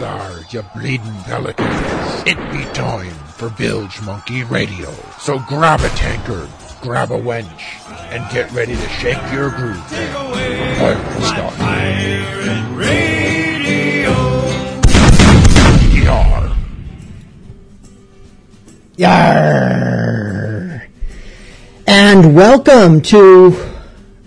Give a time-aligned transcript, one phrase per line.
[0.00, 2.22] Vastard, you bleeding pelicans.
[2.26, 4.90] It be time for Bilge Monkey Radio.
[5.18, 6.48] So grab a tankard,
[6.80, 7.60] grab a wench,
[8.10, 9.84] and get ready to shake your groove.
[9.90, 11.54] Take away Fire my start.
[11.54, 14.12] Pirate Radio.
[16.02, 16.56] Yar.
[18.96, 20.86] Yarr.
[21.86, 23.54] And welcome to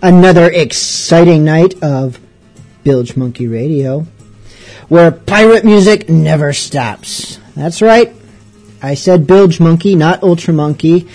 [0.00, 2.20] another exciting night of
[2.84, 4.06] Bilge Monkey Radio,
[4.94, 7.40] where pirate music never stops.
[7.56, 8.14] That's right.
[8.80, 11.08] I said Bilge Monkey, not Ultra Monkey,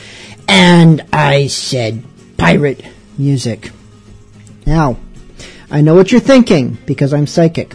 [0.49, 2.03] and I said
[2.35, 2.83] pirate
[3.17, 3.71] music.
[4.65, 4.97] Now,
[5.71, 7.73] I know what you're thinking because I'm psychic.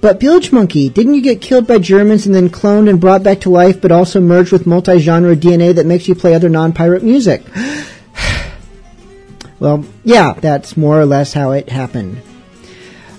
[0.00, 3.40] But Bilge Monkey, didn't you get killed by Germans and then cloned and brought back
[3.40, 7.42] to life, but also merged with multi-genre DNA that makes you play other non-pirate music?
[9.58, 12.22] well, yeah, that's more or less how it happened.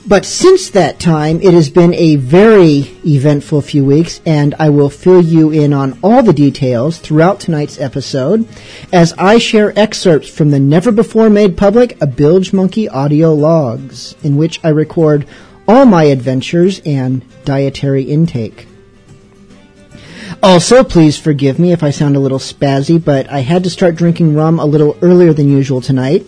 [0.07, 4.89] But since that time, it has been a very eventful few weeks, and I will
[4.89, 8.47] fill you in on all the details throughout tonight's episode
[8.93, 14.15] as I share excerpts from the never before made public A Bilge Monkey audio logs,
[14.23, 15.27] in which I record
[15.67, 18.65] all my adventures and dietary intake.
[20.41, 23.95] Also, please forgive me if I sound a little spazzy, but I had to start
[23.95, 26.25] drinking rum a little earlier than usual tonight.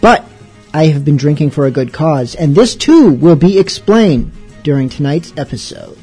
[0.00, 0.26] But
[0.74, 4.32] I have been drinking for a good cause, and this too will be explained
[4.62, 5.98] during tonight's episode.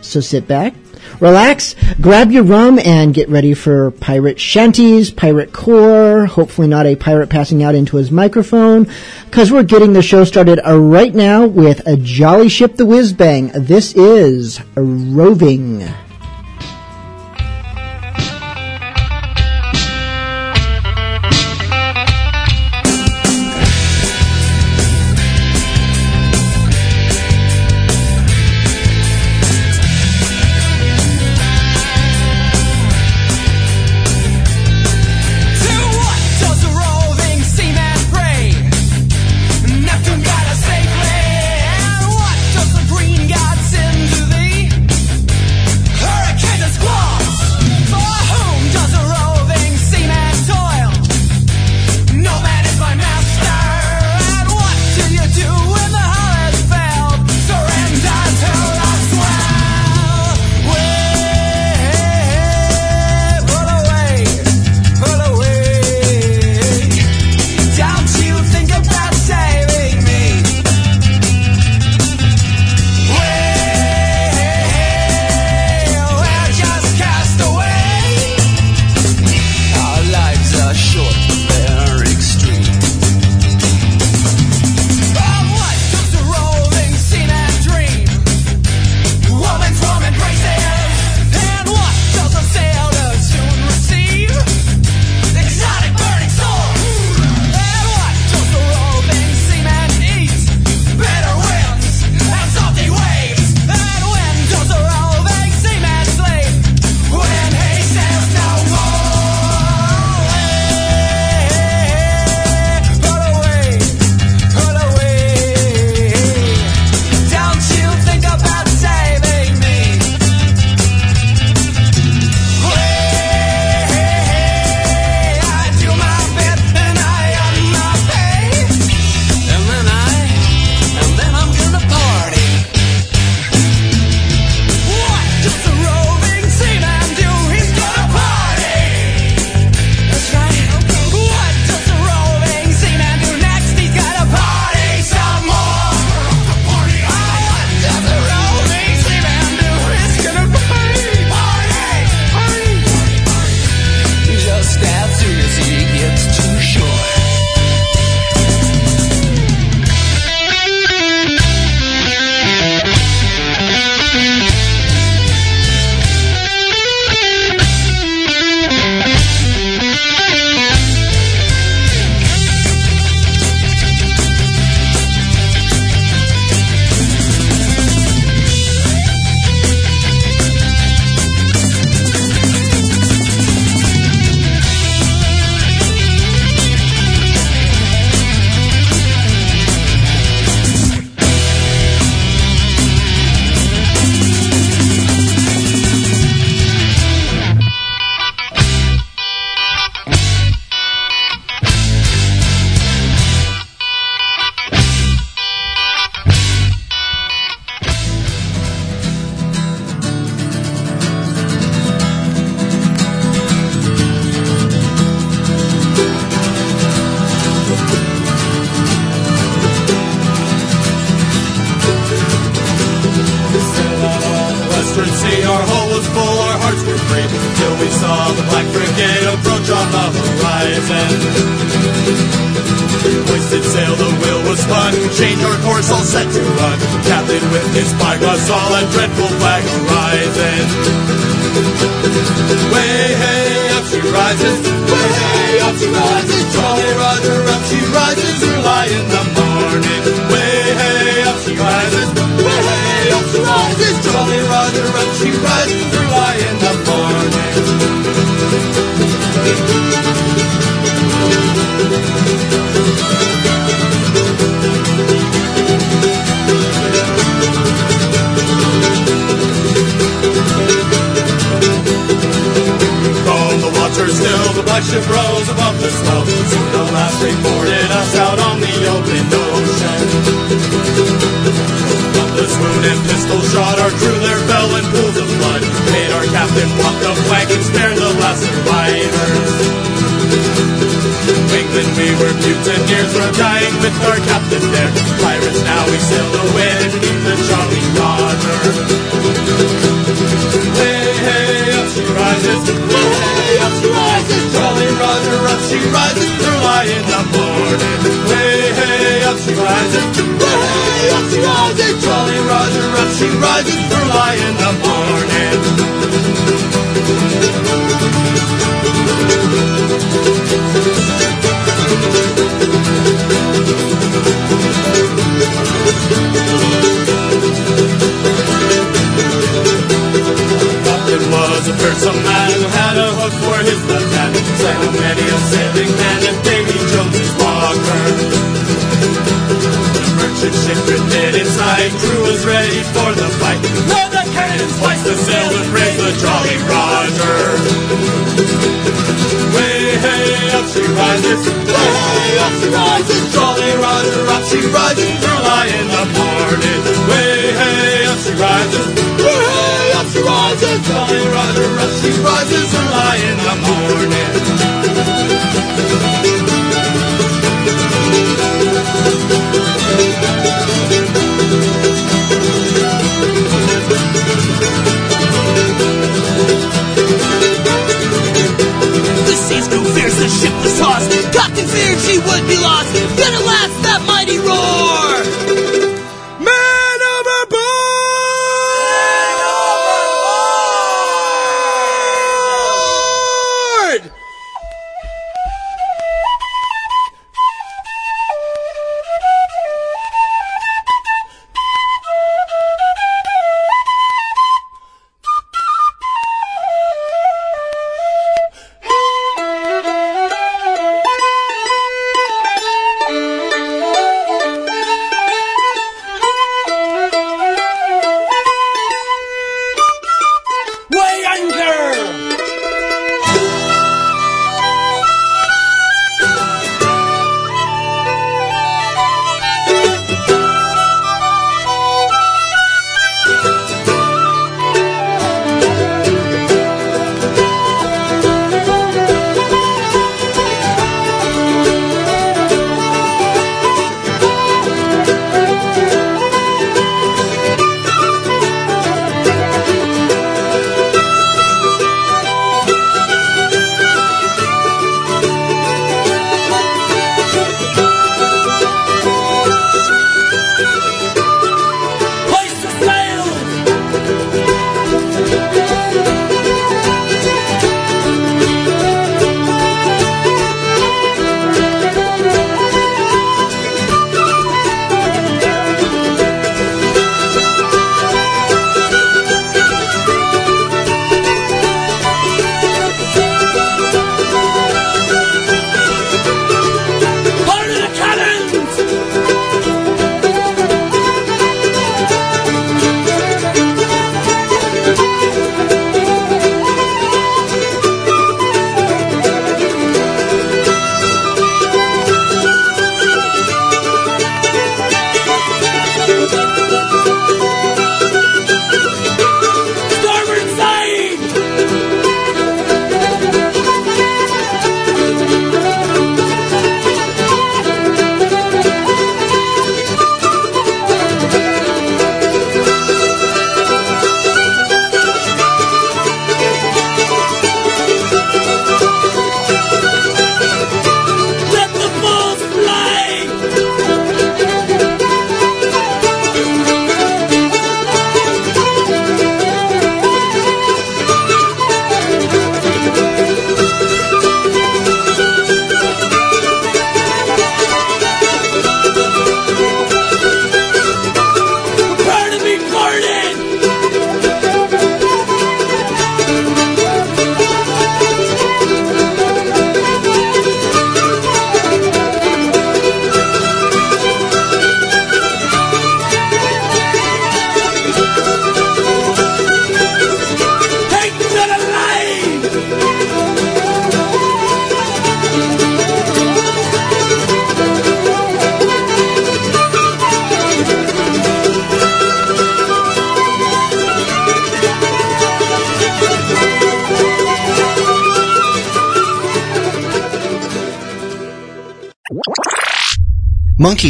[0.00, 0.74] So sit back,
[1.20, 6.96] relax, grab your rum, and get ready for pirate shanties, pirate core, hopefully not a
[6.96, 8.86] pirate passing out into his microphone,
[9.26, 13.12] because we're getting the show started uh, right now with a Jolly Ship the Whiz
[13.12, 13.50] Bang.
[13.54, 15.86] This is Roving.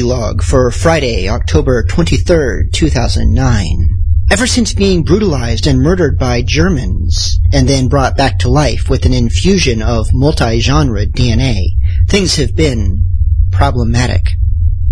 [0.09, 3.89] Log for Friday, October 23rd, 2009.
[4.31, 9.05] Ever since being brutalized and murdered by Germans, and then brought back to life with
[9.05, 11.73] an infusion of multi-genre DNA,
[12.09, 13.05] things have been
[13.53, 14.31] problematic.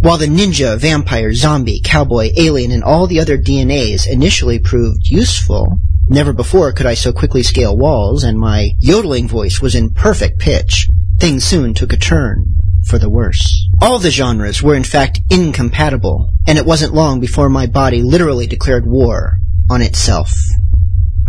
[0.01, 5.79] While the ninja, vampire, zombie, cowboy, alien, and all the other DNAs initially proved useful,
[6.11, 10.41] never before could I so quickly scale walls, and my yodeling voice was in perfect
[10.41, 10.89] pitch.
[11.19, 12.55] Things soon took a turn
[12.85, 13.66] for the worse.
[13.81, 18.47] All the genres were in fact incompatible, and it wasn't long before my body literally
[18.47, 19.39] declared war
[19.71, 20.33] on itself.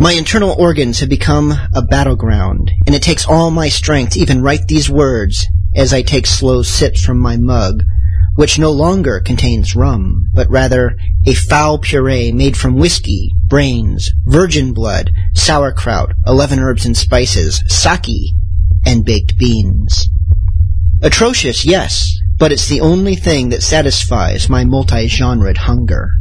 [0.00, 4.42] My internal organs have become a battleground, and it takes all my strength to even
[4.42, 7.82] write these words as I take slow sips from my mug,
[8.36, 14.72] which no longer contains rum, but rather a foul puree made from whiskey, brains, virgin
[14.72, 18.32] blood, sauerkraut, eleven herbs and spices, sake,
[18.86, 20.08] and baked beans.
[21.02, 26.12] Atrocious, yes, but it's the only thing that satisfies my multi-genred hunger.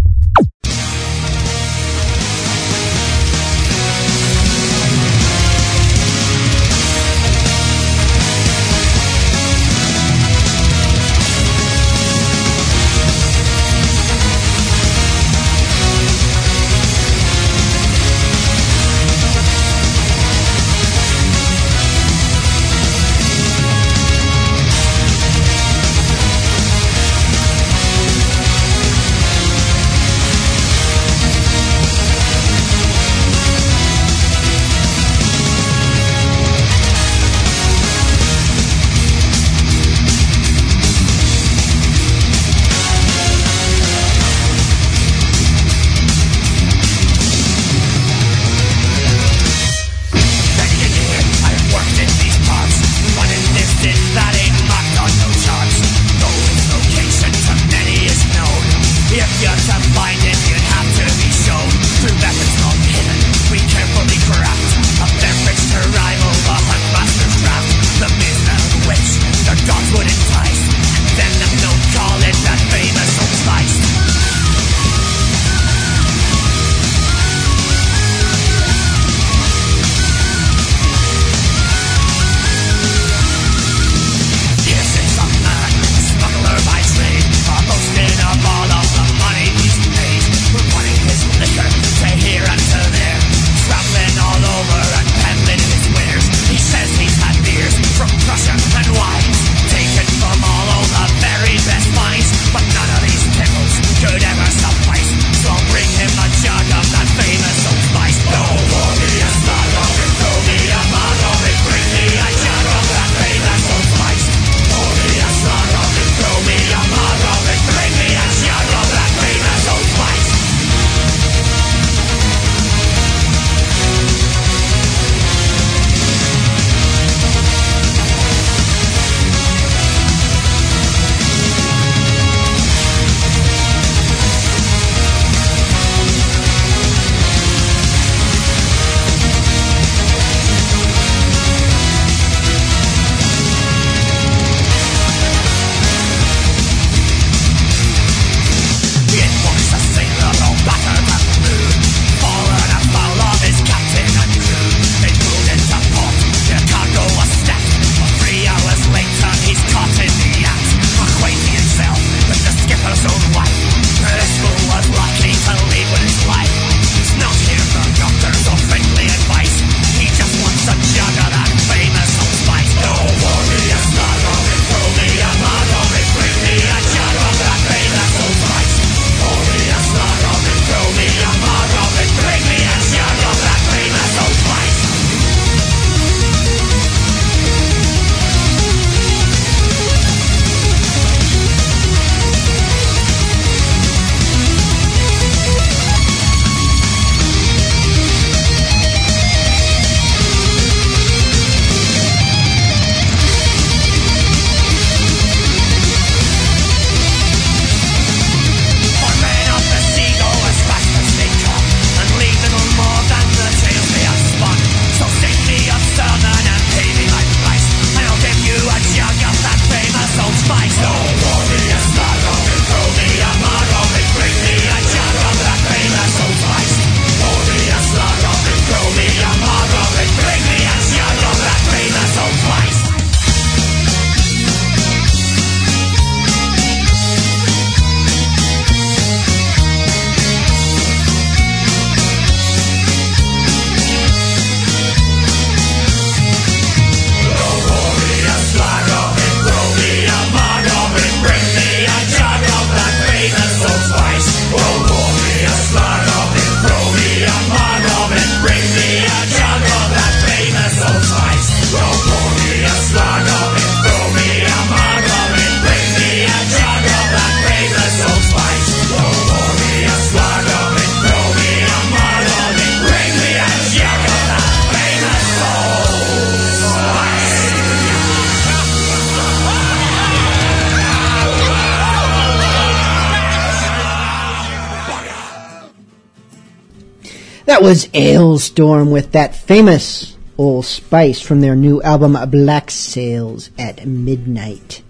[287.68, 294.82] Was Alestorm with that famous Old Spice from their new album Black Sails at Midnight.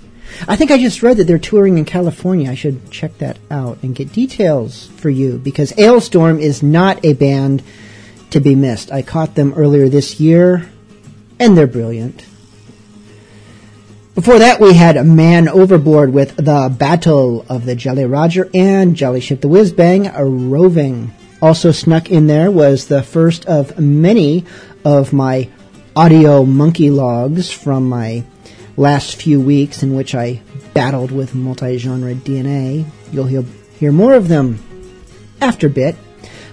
[0.47, 2.51] I think I just read that they're touring in California.
[2.51, 7.13] I should check that out and get details for you because Alestorm is not a
[7.13, 7.63] band
[8.29, 8.91] to be missed.
[8.91, 10.69] I caught them earlier this year
[11.39, 12.23] and they're brilliant.
[14.13, 19.21] Before that, we had Man Overboard with the Battle of the Jolly Roger and Jolly
[19.21, 21.11] Ship the Whiz Bang, a roving.
[21.41, 24.45] Also snuck in there was the first of many
[24.84, 25.50] of my
[25.95, 28.23] audio monkey logs from my
[28.76, 30.41] last few weeks in which I
[30.73, 32.86] battled with multi-genre DNA.
[33.12, 33.43] You'll hear,
[33.80, 34.60] hear more of them
[35.41, 35.95] after bit.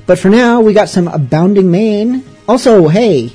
[0.07, 2.25] But for now, we got some Abounding Main.
[2.47, 3.31] Also, hey,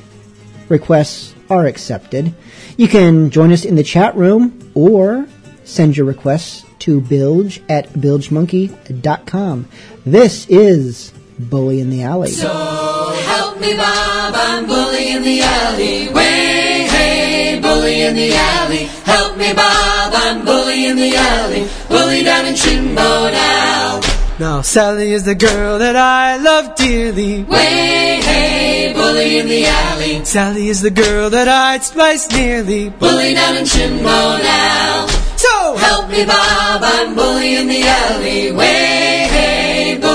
[0.68, 2.34] requests are accepted.
[2.78, 5.28] You can join us in the chat room or
[5.64, 9.68] send your requests to bilge at bilgemonkey.com.
[10.06, 12.32] This is Bully in the Alley.
[12.32, 16.10] So help me, Bob, I'm bully in the alley.
[16.10, 18.84] Way, hey, bully in the alley.
[19.06, 21.67] Help me, Bob, I'm bully in the alley.
[21.88, 24.02] Bully down in Chimbo now.
[24.38, 27.43] Now Sally is the girl that I love dearly.
[27.43, 30.25] Way, hey, bully in the alley.
[30.25, 32.89] Sally is the girl that I'd splice nearly.
[32.89, 35.08] Bully down in Chimbo now.
[35.38, 38.52] So Help me, Bob, I'm bully in the alley.
[38.52, 39.18] Way, hey,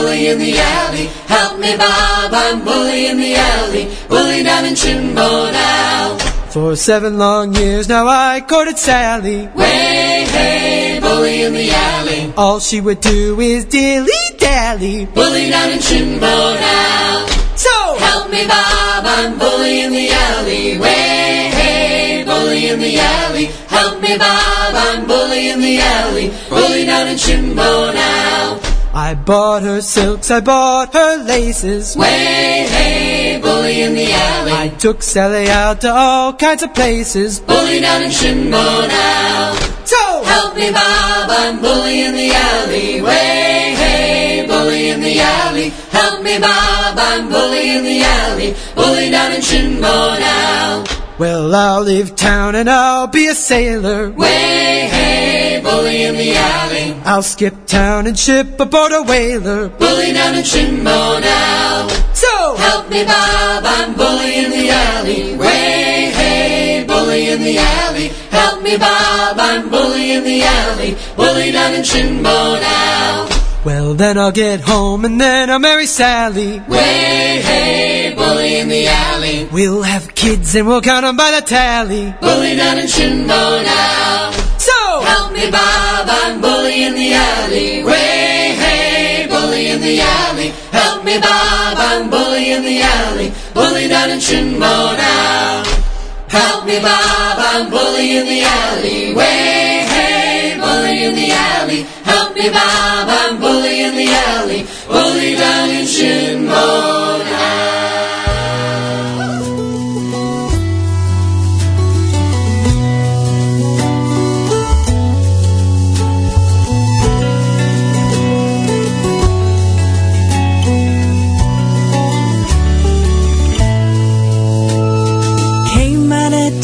[0.05, 1.07] bully in the alley.
[1.27, 3.85] Help me, Bob, I'm bully in the alley.
[4.09, 6.19] Bully down in Chimbo now.
[6.51, 9.49] for seven long years now I courted Sally.
[9.61, 12.33] Way, hey, bully in the alley.
[12.37, 15.07] All she would do is dilly dally.
[15.07, 17.27] Bully down in Chimbo now.
[17.57, 17.75] So
[18.07, 20.79] Help me, Bob, I'm bully in the alley.
[20.79, 23.47] Way, hey, bully in the alley.
[23.77, 26.27] Help me, Bob, I'm bully in the alley.
[26.51, 28.74] Bully down in Chimbo now.
[28.97, 31.97] I bought her silks, I bought her laces.
[31.97, 34.53] Way, hey, bully in the alley.
[34.53, 37.41] I took Sally out to all kinds of places.
[37.41, 39.59] Bully down in Chimbo now.
[39.85, 43.03] So Help me, Bob, I'm bully in the alley.
[43.03, 45.71] Way, hey, bully in the alley.
[45.91, 48.55] Help me, Bob, I'm bully in the alley.
[48.77, 50.94] Bully down in Chimbo now.
[51.17, 54.11] Well, I'll leave town and I'll be a sailor.
[54.11, 56.93] Way, hey, bully in the alley.
[57.05, 59.69] I'll skip town and ship aboard a whaler.
[59.69, 61.87] Bully down in Chimbo now.
[62.15, 65.37] So Help me, Bob, I'm bully in the alley.
[65.37, 68.09] Way, hey, bully in the alley.
[68.31, 70.97] Help me, Bob, I'm bully in the alley.
[71.17, 73.34] Bully down in Chimbo now.
[73.65, 76.61] Well, then I'll get home and then I'll marry Sally.
[76.69, 79.49] Way, hey, bully in the alley.
[79.51, 82.15] We'll have kids and we'll count 'em by the tally.
[82.21, 84.33] Bully down in Chimbo now.
[84.59, 87.85] So Help me, Bob, I'm bully in the alley.
[87.85, 90.53] Way, hey, bully in the alley.
[90.71, 93.33] Help me, Bob, I'm bully in the alley.
[93.55, 95.63] Bully down in Chimbo now.
[96.29, 99.15] Help me, Bob, I'm bully in the alley.
[99.15, 101.87] Way, hey, bully in the alley.
[102.05, 104.67] Help me, Bob, I'm bully in the alley.
[104.89, 105.87] Bully down in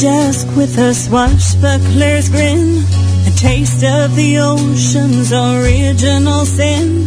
[0.01, 2.83] dusk with her swashbuckler's grin,
[3.41, 7.07] taste of the ocean's original sin.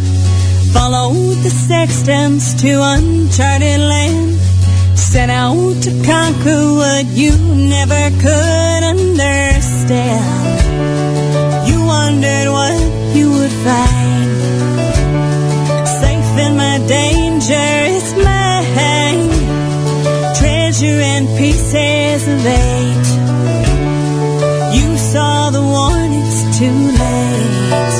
[0.72, 4.34] Followed the sextants to uncharted land,
[4.98, 10.24] set out to conquer what you never could understand.
[11.68, 12.82] You wondered what
[13.14, 14.30] you would find,
[15.86, 19.30] safe in my dangerous mind
[20.36, 23.13] treasure and pieces of eight.
[27.00, 27.96] Late.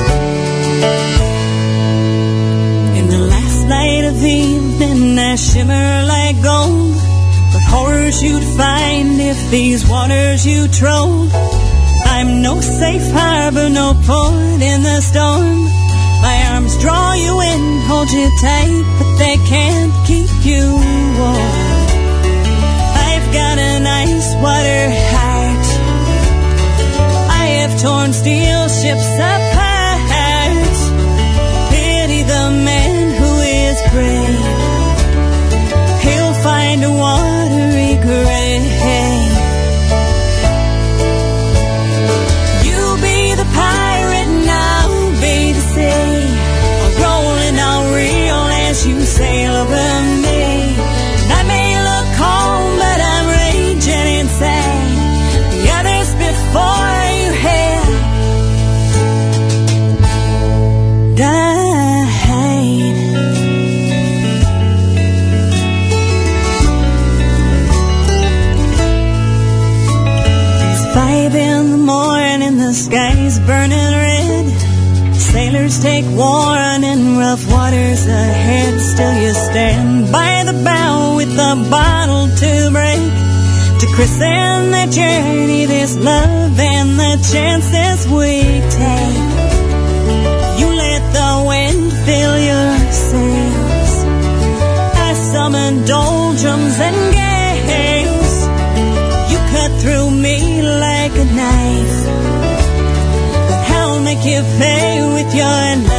[2.98, 6.94] In the last light of evening, I shimmer like gold.
[7.52, 11.30] But horrors you'd find if these waters you trolled.
[12.06, 15.64] I'm no safe harbor, no port in the storm.
[16.22, 20.64] My arms draw you in, hold you tight, but they can't keep you
[21.18, 21.84] warm.
[23.10, 25.13] I've got an ice water
[27.84, 29.53] torn steel ships apart.
[75.80, 76.84] Take warning.
[76.84, 83.12] In rough waters ahead, still you stand by the bow with a bottle to break.
[83.80, 88.42] To christen the journey, this love and the chances we
[88.82, 89.24] take.
[90.60, 93.92] You let the wind fill your sails.
[95.06, 98.34] I summon doldrums and gales.
[99.30, 101.98] You cut through me like a knife.
[103.76, 105.03] I'll make you pay
[105.34, 105.93] your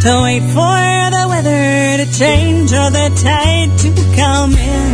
[0.00, 4.90] to wait for the weather to change or the tide to come in.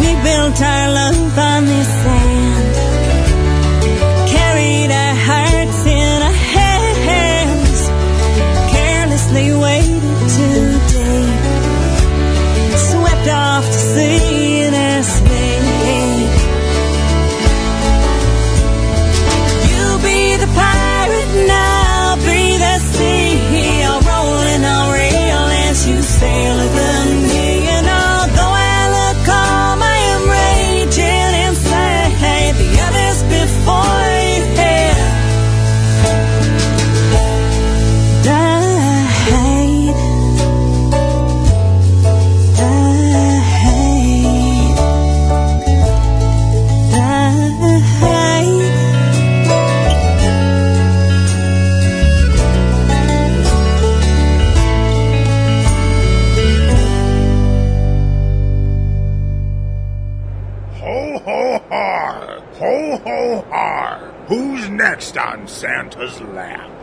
[0.00, 1.01] We built our love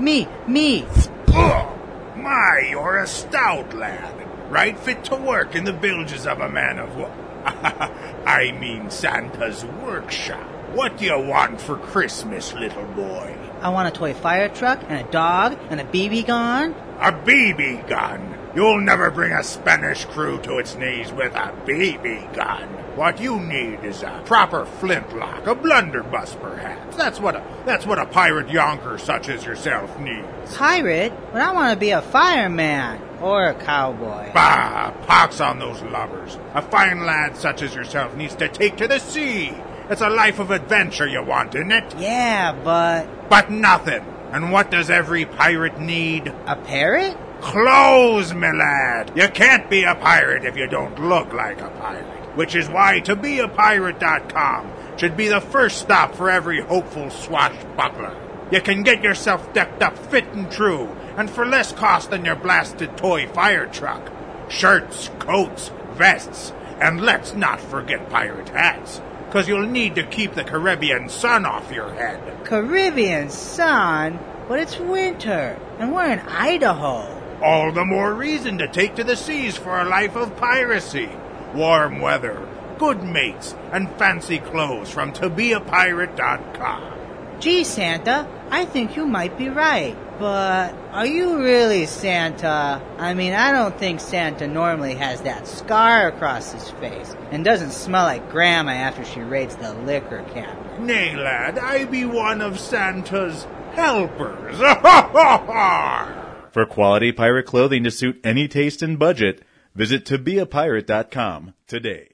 [0.10, 0.86] Me, me.
[1.28, 2.18] Ugh!
[2.18, 4.52] My, you're a stout lad.
[4.52, 7.14] Right fit to work in the bilges of a man of war.
[7.46, 10.50] I mean Santa's workshop.
[10.74, 13.38] What do you want for Christmas, little boy?
[13.62, 16.74] I want a toy fire truck and a dog and a BB gun.
[17.00, 18.36] A BB gun.
[18.56, 22.68] You'll never bring a Spanish crew to its knees with a BB gun.
[23.00, 26.98] What you need is a proper flintlock, a blunderbuss, perhaps.
[26.98, 30.58] That's what a that's what a pirate yonker such as yourself needs.
[30.58, 31.14] Pirate?
[31.32, 34.34] But I want to be a fireman or a cowboy.
[34.34, 34.92] Bah!
[35.08, 36.38] Pox on those lovers.
[36.54, 39.54] A fine lad such as yourself needs to take to the sea.
[39.90, 41.96] It's a life of adventure you want, isn't it?
[41.98, 44.06] Yeah, but But nothing.
[44.34, 46.34] And what does every pirate need?
[46.46, 47.18] a parrot?
[47.40, 49.14] Clothes, my lad.
[49.16, 52.19] You can't be a pirate if you don't look like a pirate.
[52.36, 57.10] Which is why to be a pirate.com should be the first stop for every hopeful
[57.10, 58.16] swashbuckler.
[58.52, 62.36] You can get yourself decked up fit and true, and for less cost than your
[62.36, 64.12] blasted toy fire truck.
[64.50, 70.44] Shirts, coats, vests, and let's not forget pirate hats, cause you'll need to keep the
[70.44, 72.46] Caribbean sun off your head.
[72.46, 74.20] Caribbean sun?
[74.48, 77.18] But it's winter, and we're in Idaho.
[77.44, 81.10] All the more reason to take to the seas for a life of piracy.
[81.54, 86.94] Warm weather, good mates, and fancy clothes from tobeapirate.com.
[87.40, 89.96] Gee, Santa, I think you might be right.
[90.20, 92.82] But are you really Santa?
[92.98, 97.72] I mean, I don't think Santa normally has that scar across his face and doesn't
[97.72, 100.82] smell like Grandma after she raids the liquor cabinet.
[100.82, 104.58] Nay, lad, I be one of Santa's helpers.
[106.52, 109.42] For quality pirate clothing to suit any taste and budget,
[109.80, 112.10] visit tobeapirate.com today.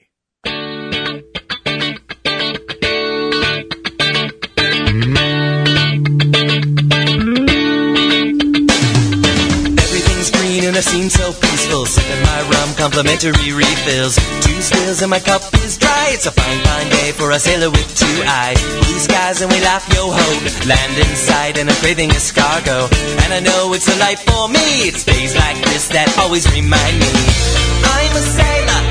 [9.80, 12.05] Everything's green and and I seem so peaceful.
[12.86, 14.14] Complimentary refills.
[14.46, 16.14] Two spills and my cup is dry.
[16.14, 18.62] It's a fine, fine day for a sailor with two eyes.
[18.62, 20.28] Blue skies and we laugh yo ho.
[20.70, 22.94] Land in sight and I'm craving escargot.
[23.26, 24.86] And I know it's a life for me.
[24.86, 27.10] It's days like this that always remind me.
[27.90, 28.82] I'm a sailor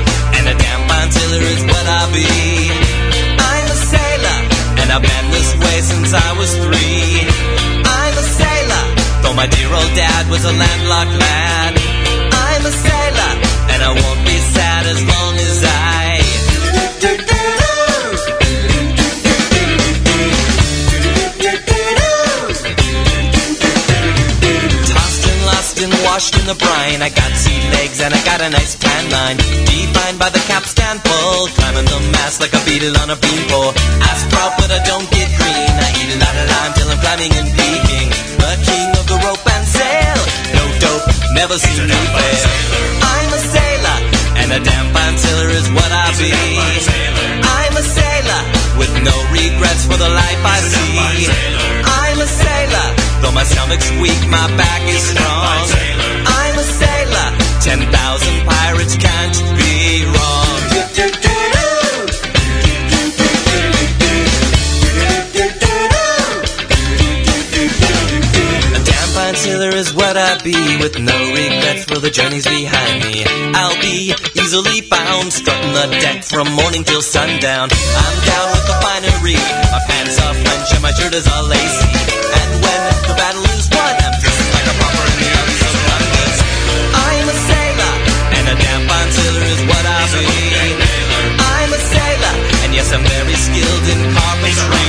[0.43, 2.27] and a damn fine sailor is what I'll be.
[2.27, 4.37] I'm a sailor
[4.83, 7.23] and I've been this way since I was three.
[7.79, 8.83] I'm a sailor,
[9.23, 11.71] though my dear old dad was a landlocked man.
[12.35, 13.14] I'm a sailor,
[13.85, 16.17] I won't be sad as long as I.
[24.89, 27.05] Tossed and lost and washed in the brine.
[27.05, 29.37] I got sea legs and I got a nice tan line.
[29.69, 31.45] Defined by the capstan pull.
[31.53, 33.69] Climbing the mast like a beetle on a beanpole.
[34.01, 35.73] I sprout but I don't get green.
[35.77, 38.09] I eat a lot of lime till I'm climbing and peaking.
[38.41, 40.17] The king of the rope and sail.
[40.57, 41.05] No dope,
[41.37, 42.49] never seen me fail.
[43.13, 43.64] I'm a sailor
[44.45, 46.29] and a damn fine sailor is what I be.
[47.41, 48.41] I'm a sailor
[48.77, 50.93] with no regrets for the life I see.
[51.81, 52.87] I'm a sailor,
[53.21, 55.65] though my stomach's weak, my back is strong.
[56.29, 57.27] I'm a sailor,
[57.65, 60.44] ten thousand pirates can't be wrong.
[69.45, 73.21] Sailor is what I be, with no regrets for the journeys behind me.
[73.53, 77.69] I'll be easily found, strutting the deck from morning till sundown.
[77.69, 79.37] I'm down with the finery,
[79.69, 81.93] my pants are French and my shirt is all lacy.
[82.41, 85.75] And when the battle is won, I'm dressed like a pauper in the alleys of
[85.93, 86.29] London.
[87.05, 87.93] I'm a sailor,
[88.33, 90.25] and a damn fine sailor is what I be.
[91.37, 92.33] I'm a sailor,
[92.65, 94.84] and yes, I'm very skilled in carpentry.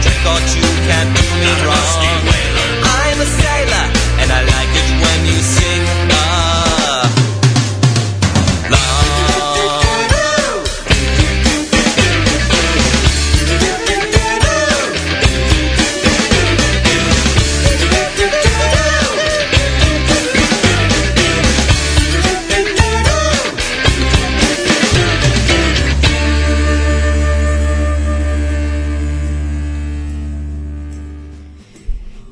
[0.00, 2.09] Drink or two can't do me wrong.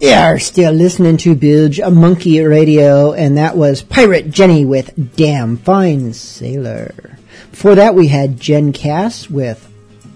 [0.08, 5.58] You are still listening to Bilge Monkey Radio, and that was Pirate Jenny with Damn
[5.58, 7.18] Fine Sailor.
[7.50, 9.70] Before that, we had Jen Cass with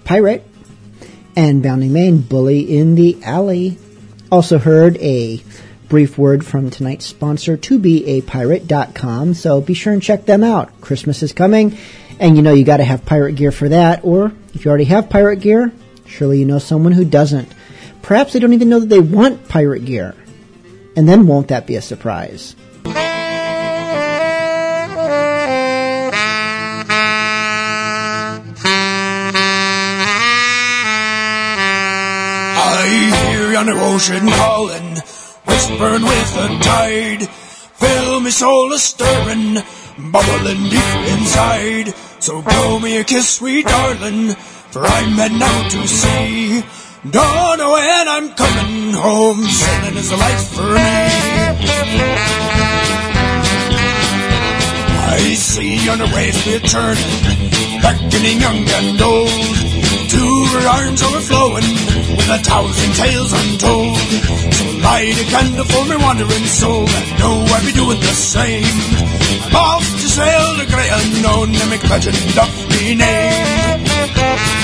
[0.05, 0.47] Pirate,
[1.37, 3.77] and Bounding Main Bully in the Alley.
[4.31, 5.43] Also heard a
[5.91, 10.81] brief word from tonight's sponsor, tobeapirate.com, so be sure and check them out.
[10.81, 11.77] Christmas is coming,
[12.19, 15.11] and you know you gotta have pirate gear for that, or if you already have
[15.11, 15.71] pirate gear,
[16.07, 17.53] surely you know someone who doesn't.
[18.03, 20.15] Perhaps they don't even know that they want pirate gear.
[20.97, 22.55] And then won't that be a surprise?
[32.55, 34.97] I hear yonder ocean calling,
[35.47, 37.29] whispering with the tide.
[37.29, 39.55] Feel me soul a stirring,
[40.13, 41.95] bubbling deep inside.
[42.21, 46.63] So blow me a kiss, sweet darling, for I'm heading out to sea.
[47.11, 50.79] Don't know when I'm coming home, sailing is a life for me.
[55.11, 57.03] I see on the waves we're turning,
[57.83, 59.29] beckoning young and old.
[60.15, 60.23] To
[60.71, 61.75] arms overflowing,
[62.15, 63.99] with a thousand tales untold.
[64.55, 68.63] So light a candle for my wandering soul, and know I'll be doing the same.
[69.51, 74.62] I'm off to sail the great unknown and make legend of me name.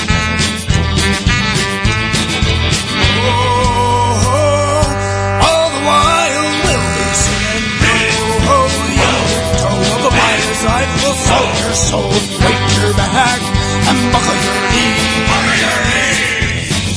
[11.29, 12.13] Sell your soul.
[12.41, 13.41] Break your back
[13.89, 14.97] and buckle your knee.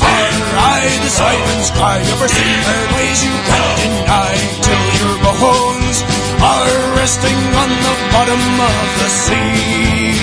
[0.00, 0.24] For
[0.56, 4.34] I, the siren's cry, ever seen their ways you can't deny
[4.66, 5.96] till your bones
[6.40, 10.16] are resting on the bottom of the sea.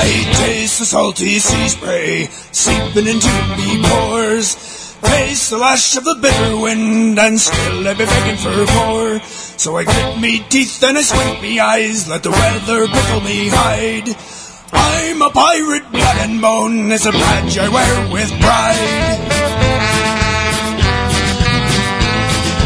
[0.00, 0.06] I
[0.40, 4.87] taste the salty sea spray seeping into me pores.
[5.02, 9.20] Taste the lash of the bitter wind, and still I be begging for more.
[9.58, 13.48] So I grit me teeth and I squint me eyes, let the weather pickle me
[13.48, 14.14] hide.
[14.72, 19.18] I'm a pirate, blood and bone is a badge I wear with pride.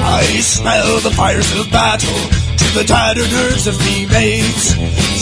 [0.04, 3.78] I smell the fires of battle, to the tighter nerves of
[4.10, 4.74] mates.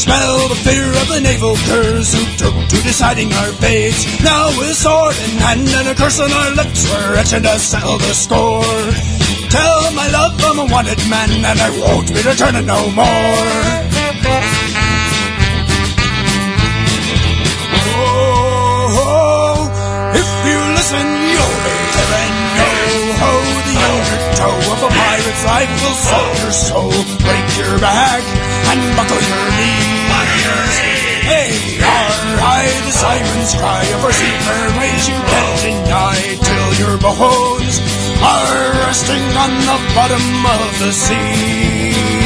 [0.03, 4.05] Smell the fear of the naval curs who took to deciding our fates.
[4.23, 7.99] Now with sword in hand and a curse on our lips, we're etching to settle
[7.99, 8.83] the score.
[9.51, 14.60] Tell my love I'm a wanted man and I won't be returning no more.
[25.41, 26.93] cycles of your soul.
[27.25, 28.23] Break your back
[28.71, 30.01] and buckle your knees.
[31.25, 37.81] Hey, high the sirens cry for safer ways you can't deny till your bones
[38.21, 42.20] are resting on the bottom of the sea.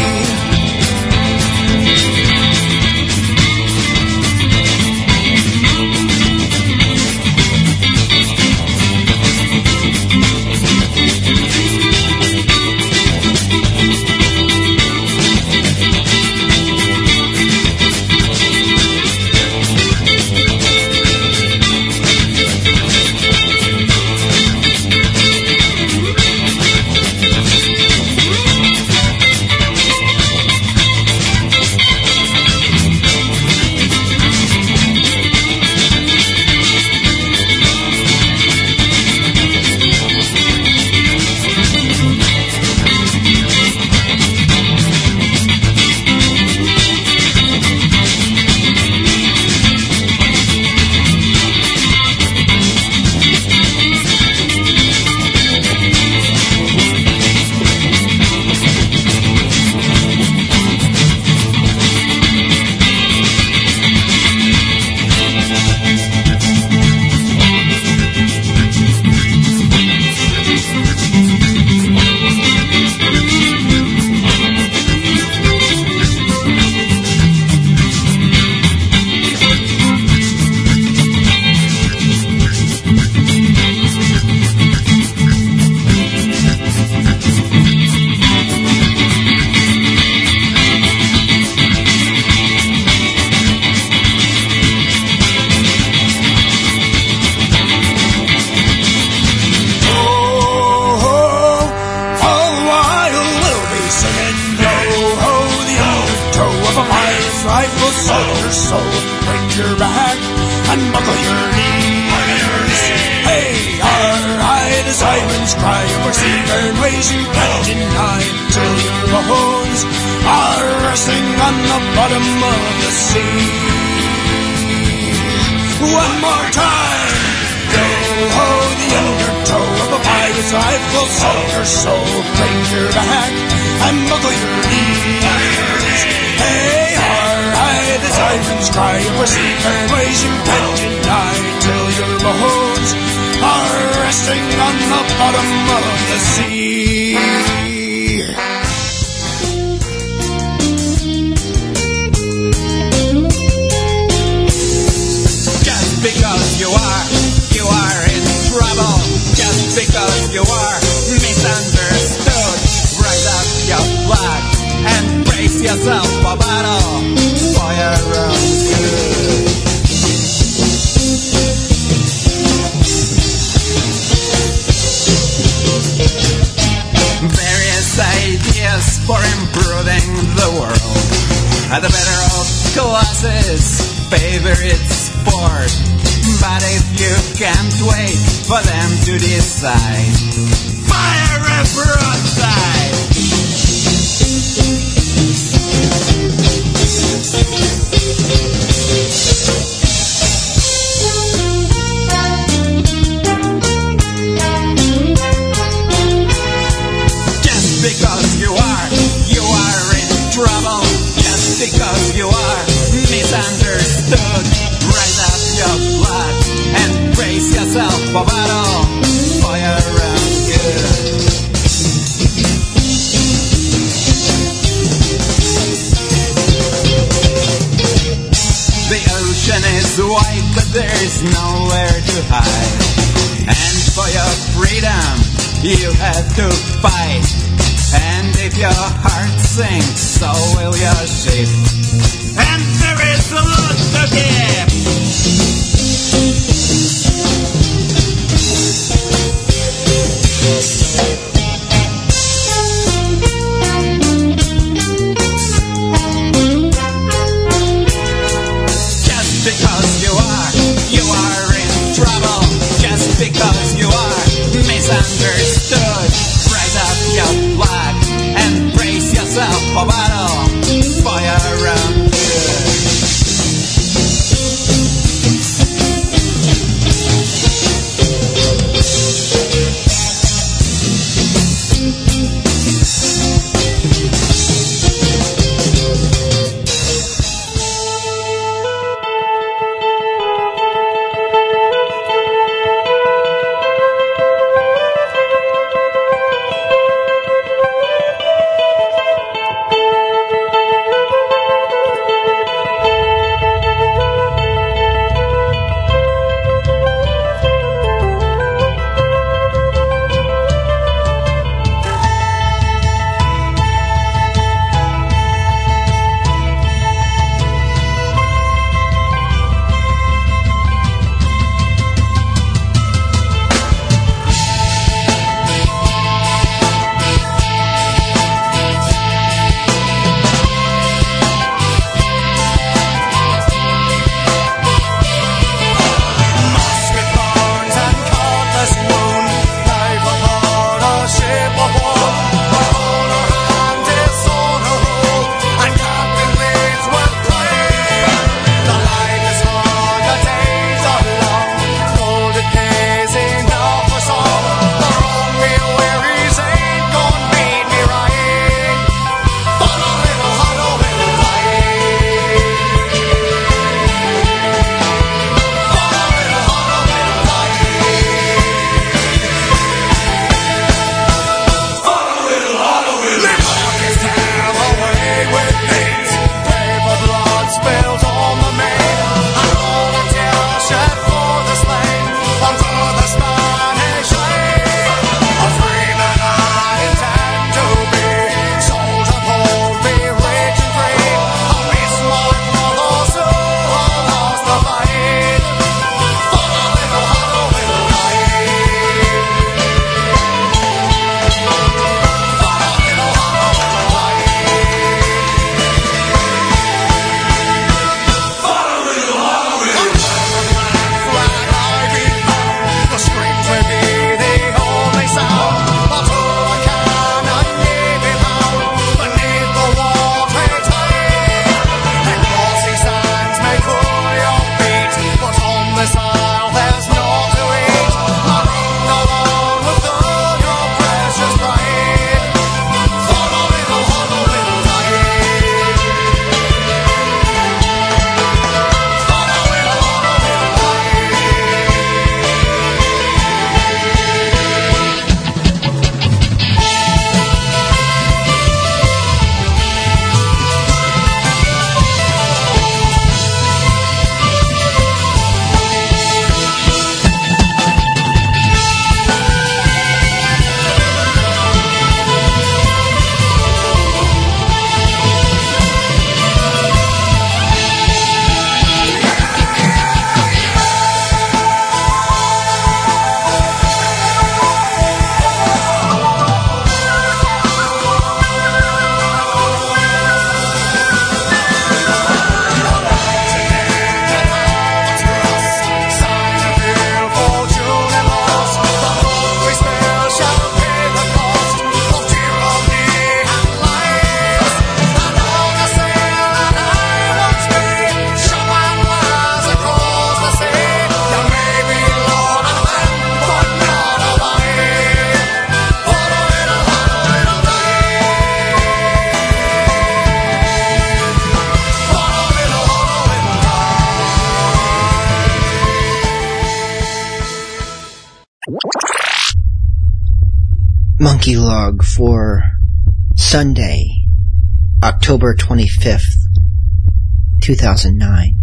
[527.44, 528.38] 2009.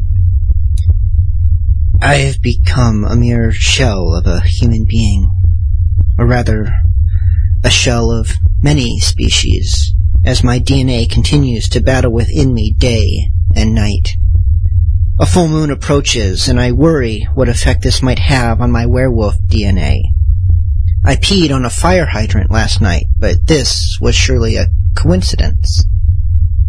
[2.03, 5.27] I have become a mere shell of a human being,
[6.19, 6.71] or rather,
[7.63, 13.73] a shell of many species, as my DNA continues to battle within me day and
[13.73, 14.17] night.
[15.19, 19.37] A full moon approaches, and I worry what effect this might have on my werewolf
[19.47, 20.03] DNA.
[21.03, 25.85] I peed on a fire hydrant last night, but this was surely a coincidence.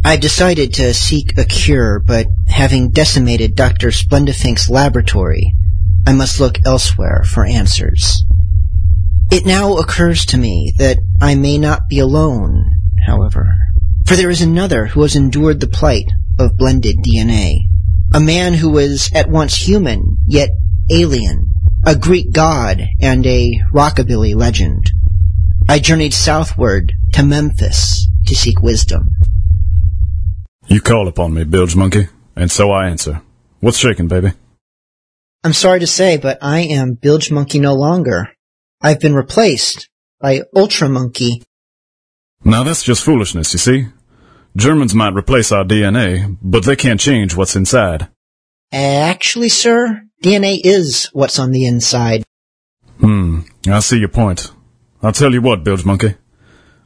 [0.04, 3.88] I decided to seek a cure, but having decimated Dr.
[3.88, 5.54] Splendifink's laboratory,
[6.06, 8.24] I must look elsewhere for answers.
[9.30, 12.66] It now occurs to me that I may not be alone,
[13.06, 13.56] however,
[14.04, 17.58] for there is another who has endured the plight of blended DNA.
[18.12, 20.50] A man who was at once human, yet
[20.90, 21.52] alien,
[21.86, 24.90] a Greek god and a rockabilly legend.
[25.68, 29.06] I journeyed southward to Memphis to seek wisdom.
[30.66, 33.20] You call upon me, Bilge Monkey, and so I answer.
[33.60, 34.32] What's shaking, baby?
[35.44, 38.30] I'm sorry to say, but I am Bilge Monkey no longer.
[38.80, 39.88] I've been replaced
[40.20, 41.42] by Ultra Monkey.
[42.44, 43.86] Now that's just foolishness, you see.
[44.56, 48.08] Germans might replace our DNA, but they can't change what's inside.
[48.72, 52.24] Actually, sir, DNA is what's on the inside.
[53.00, 54.52] Hmm, I see your point.
[55.02, 56.14] I'll tell you what, Bilge Monkey.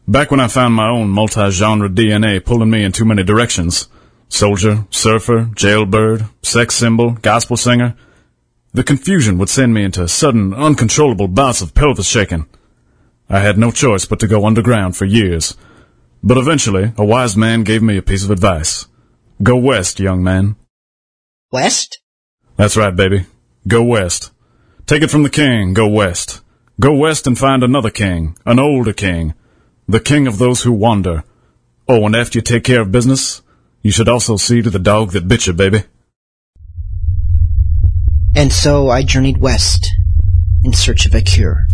[0.08, 3.88] Back when I found my own multi-genre DNA pulling me in too many directions,
[4.28, 7.96] soldier, surfer, jailbird, sex symbol, gospel singer,
[8.72, 12.46] the confusion would send me into sudden, uncontrollable bouts of pelvis shaking.
[13.28, 15.56] I had no choice but to go underground for years.
[16.22, 18.86] But eventually, a wise man gave me a piece of advice.
[19.42, 20.54] Go west, young man.
[21.50, 22.00] West?
[22.56, 23.26] That's right, baby.
[23.66, 24.30] Go west.
[24.86, 26.42] Take it from the king, go west.
[26.78, 29.34] Go west and find another king, an older king,
[29.88, 31.24] the king of those who wander.
[31.88, 33.42] Oh, and after you take care of business,
[33.82, 35.84] you should also see to the dog that bit you, baby.
[38.34, 39.88] And so I journeyed west
[40.64, 41.66] in search of a cure.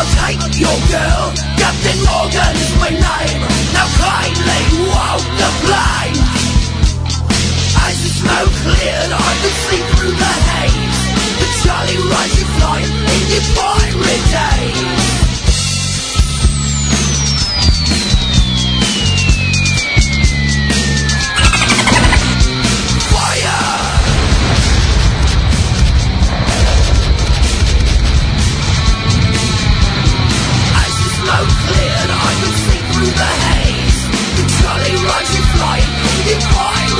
[0.00, 1.28] I'll take your girl,
[1.60, 3.40] Captain Morgan is my name.
[3.76, 6.16] Now kindly walk the flame.
[7.84, 11.04] As the smoke cleared, I could see through the haze.
[11.36, 15.29] The Charlie Rising flying in the pirate days.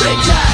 [0.03, 0.50] Holy cow!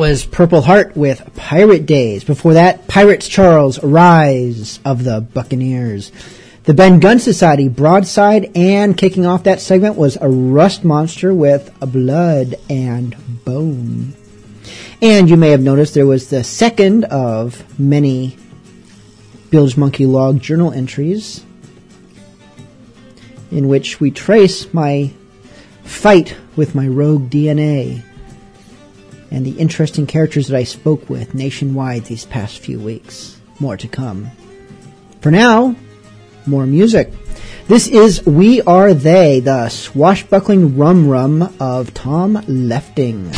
[0.00, 2.24] was Purple Heart with Pirate Days.
[2.24, 6.10] Before that, Pirates Charles, Rise of the Buccaneers.
[6.64, 11.78] The Ben Gunn Society, Broadside, and kicking off that segment was a Rust Monster with
[11.80, 14.14] Blood and Bone.
[15.02, 18.38] And you may have noticed there was the second of many
[19.50, 21.44] Bilge Monkey Log journal entries
[23.50, 25.12] in which we trace my
[25.84, 28.02] fight with my rogue DNA
[29.30, 33.40] and the interesting characters that I spoke with nationwide these past few weeks.
[33.58, 34.30] More to come.
[35.20, 35.76] For now,
[36.46, 37.12] more music.
[37.68, 43.30] This is We Are They, the swashbuckling rum rum of Tom Lefting.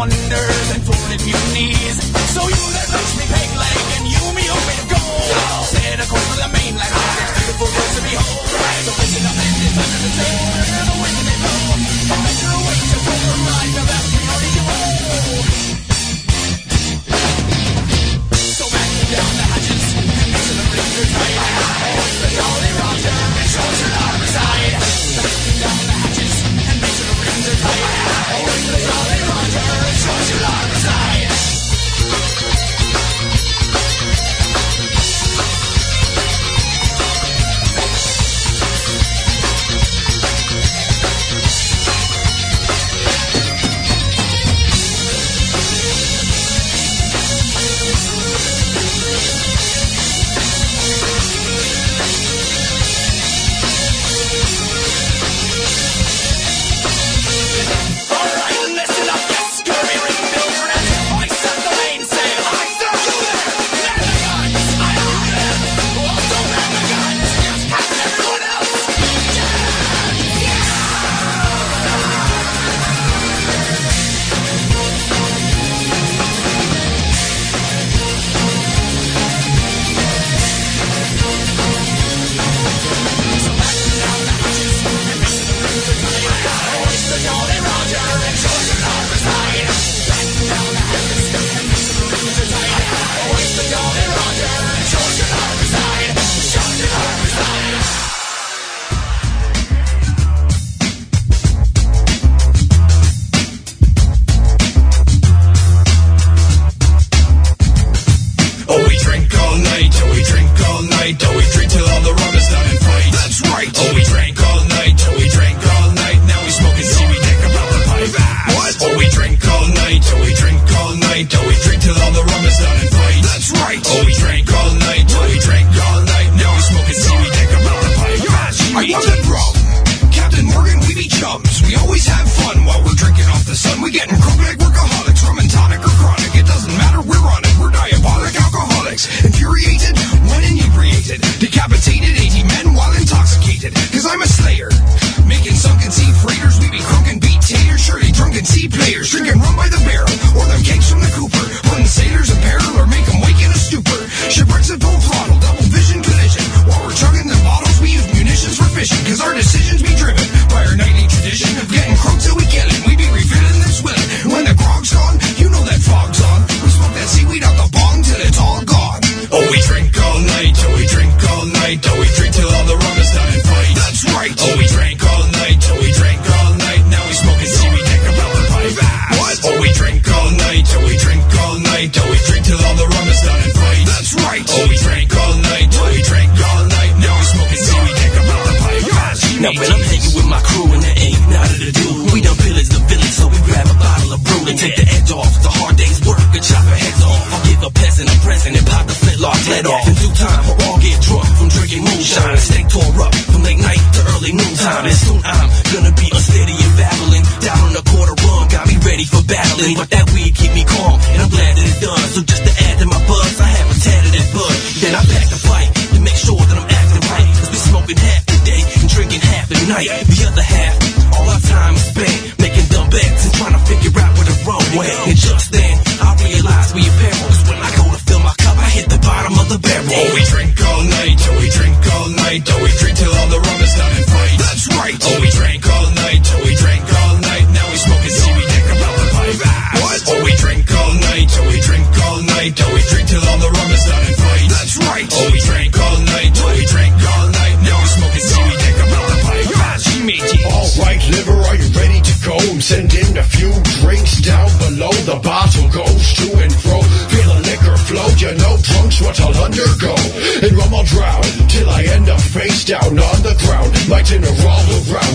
[0.00, 1.20] wonders and torn at
[1.52, 1.96] knees.
[2.32, 3.49] So you that makes me pay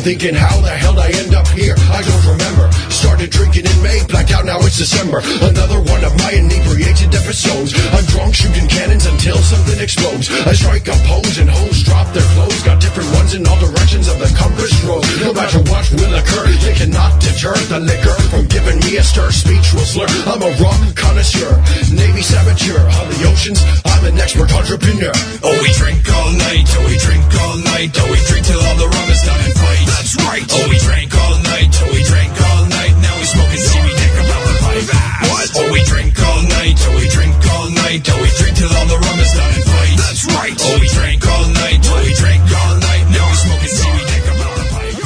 [0.06, 1.74] thinking how the hell did I end up here.
[1.90, 2.70] I don't remember.
[2.94, 5.18] Started drinking in May, blacked out, now it's December.
[5.42, 7.74] Another one of my inebriated episodes.
[7.90, 10.30] I'm drunk shooting cannons until something explodes.
[10.46, 12.62] I strike a pose and hoes drop their clothes.
[12.62, 15.02] Got different ones in all directions of the compass road.
[15.26, 19.34] No matter what will occur, they cannot deter the liquor from giving me a stir.
[19.34, 20.06] Speech will slur.
[20.30, 21.50] I'm a rum connoisseur,
[21.90, 23.58] Navy saboteur on the oceans.
[24.06, 25.10] I'm an expert entrepreneur.
[25.42, 26.70] Oh, we drink all night.
[26.78, 27.90] Oh, we drink all night.
[27.98, 29.82] Oh, we drink till all the rum is done and fight.
[29.82, 30.46] That's right.
[30.46, 31.74] Oh, we drank all night.
[31.82, 32.94] Oh, we drank all night.
[33.02, 34.86] Now we smoking seaweed, think about the pipe.
[35.26, 35.50] What?
[35.58, 36.78] Oh, we drink all night.
[36.86, 38.06] Oh, we drink all night.
[38.06, 39.98] Oh, we drink till all the rum is done and fight.
[39.98, 40.54] That's right.
[40.54, 41.82] Oh, we drank all night.
[41.90, 43.10] Oh, we drank all night.
[43.10, 45.02] Now we smoking seaweed, think about the pipe.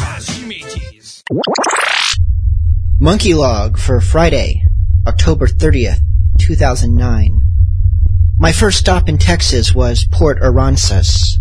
[2.99, 4.67] Monkey Log for Friday,
[5.07, 6.03] October 30th,
[6.43, 7.48] 2009.
[8.41, 11.33] My first stop in Texas was Port Aransas.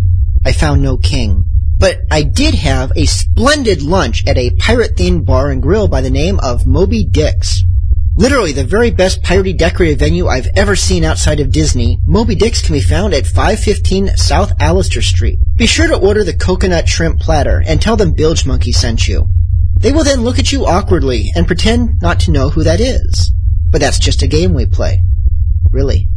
[0.45, 1.45] I found no king,
[1.77, 6.09] but I did have a splendid lunch at a pirate-themed bar and grill by the
[6.09, 7.63] name of Moby Dick's.
[8.17, 12.61] Literally the very best piratey decorated venue I've ever seen outside of Disney, Moby Dick's
[12.61, 15.39] can be found at 515 South Alister Street.
[15.55, 19.29] Be sure to order the coconut shrimp platter and tell them Bilge Monkey sent you.
[19.79, 23.31] They will then look at you awkwardly and pretend not to know who that is.
[23.71, 24.99] But that's just a game we play.
[25.71, 26.09] Really.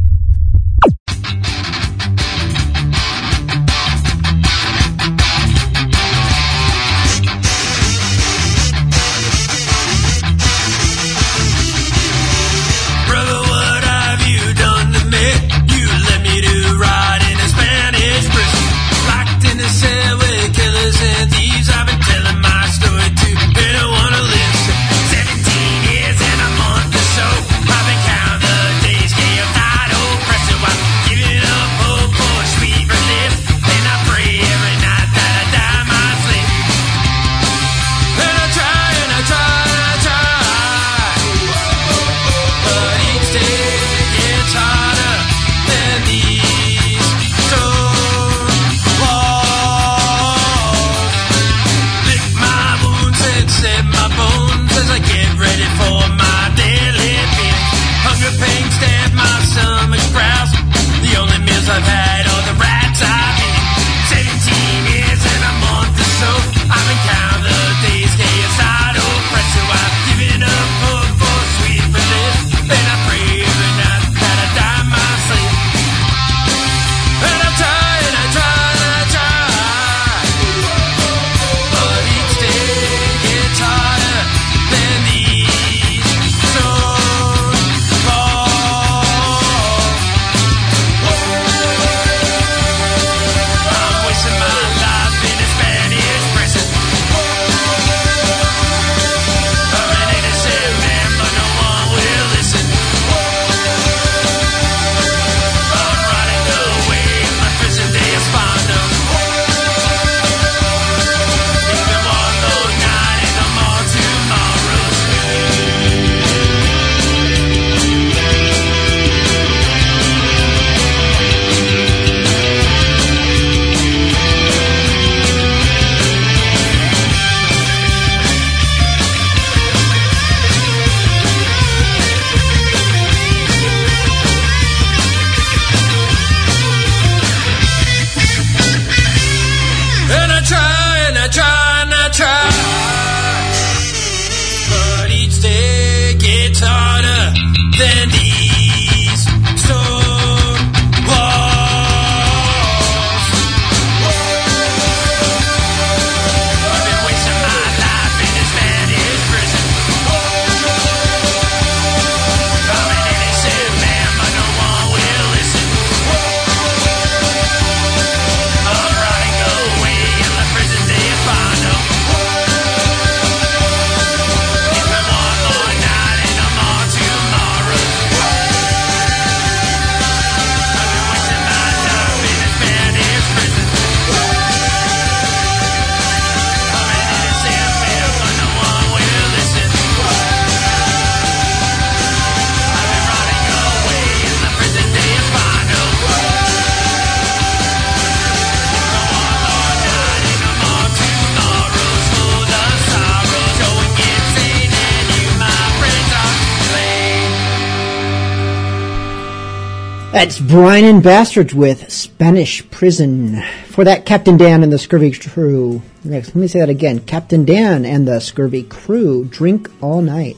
[210.53, 213.41] Brian and Bastards with Spanish Prison.
[213.69, 215.81] For that, Captain Dan and the Scurvy Crew.
[216.03, 216.99] Next, let me say that again.
[216.99, 220.37] Captain Dan and the Scurvy Crew drink all night.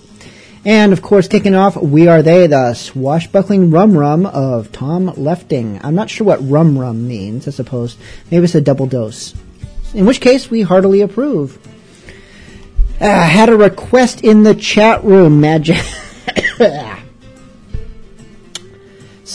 [0.64, 5.82] And of course, kicking off, We Are They, the swashbuckling rum rum of Tom Lefting.
[5.84, 7.98] I'm not sure what rum rum means, I suppose.
[8.32, 9.36] Maybe it's a double dose.
[9.94, 11.60] In which case, we heartily approve.
[13.02, 15.84] Uh, had a request in the chat room, Magic.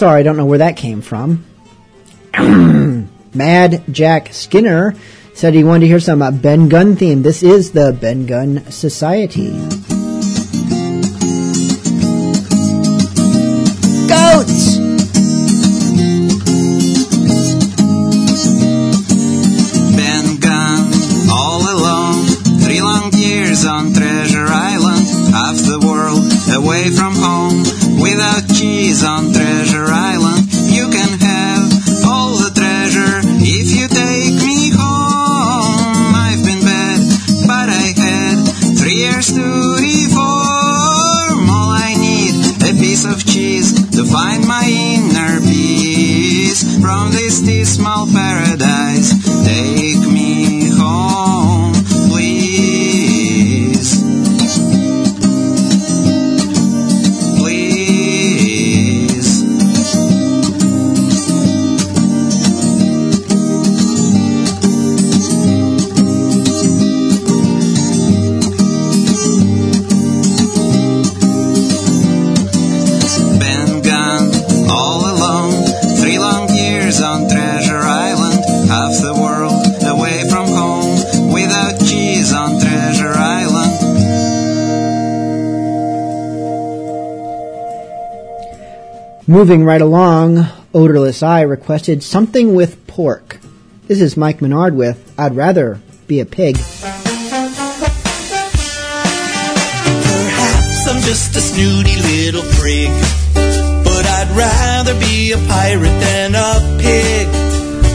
[0.00, 1.44] Sorry, I don't know where that came from.
[3.34, 4.94] Mad Jack Skinner
[5.34, 7.20] said he wanted to hear some uh, Ben Gunn theme.
[7.20, 9.50] This is the Ben Gunn Society.
[89.50, 93.40] Moving right along, Odorless Eye requested something with pork.
[93.88, 96.54] This is Mike Menard with I'd Rather Be a Pig.
[96.54, 96.86] Perhaps
[100.86, 102.90] I'm just a snooty little prig,
[103.34, 107.26] but I'd rather be a pirate than a pig.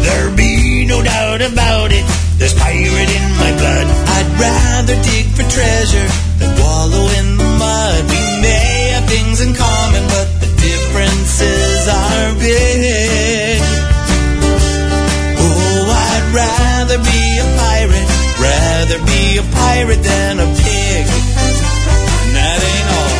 [0.03, 2.03] There be no doubt about it,
[2.37, 3.87] there's pirate in my blood.
[3.87, 8.03] I'd rather dig for treasure than wallow in the mud.
[8.11, 9.74] We may have things in common,
[15.38, 18.07] Oh, I'd rather be a pirate,
[18.39, 21.05] rather be a pirate than a pig.
[22.22, 23.16] And that ain't all.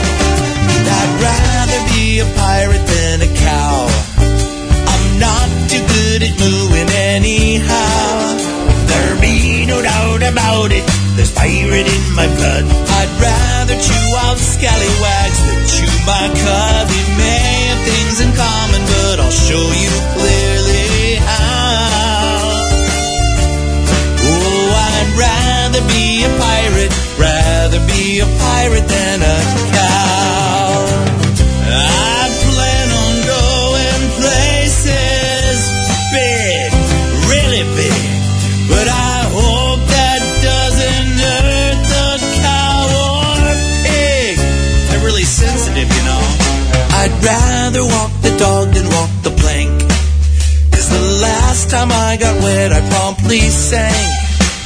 [0.88, 3.88] I'd rather be a pirate than a cow.
[4.94, 8.38] I'm not too good at mooing anyhow.
[8.88, 10.86] There be no doubt about it.
[11.16, 12.66] There's pirate in my blood.
[12.70, 16.28] I'd rather chew out scallywags than chew my
[17.18, 22.66] may have things in common, but I'll show you clearly how.
[24.26, 29.75] Oh, I'd rather be a pirate, rather be a pirate than a
[47.26, 49.74] rather walk the dog than walk the plank.
[50.70, 54.10] Cause the last time I got wet, I promptly sank.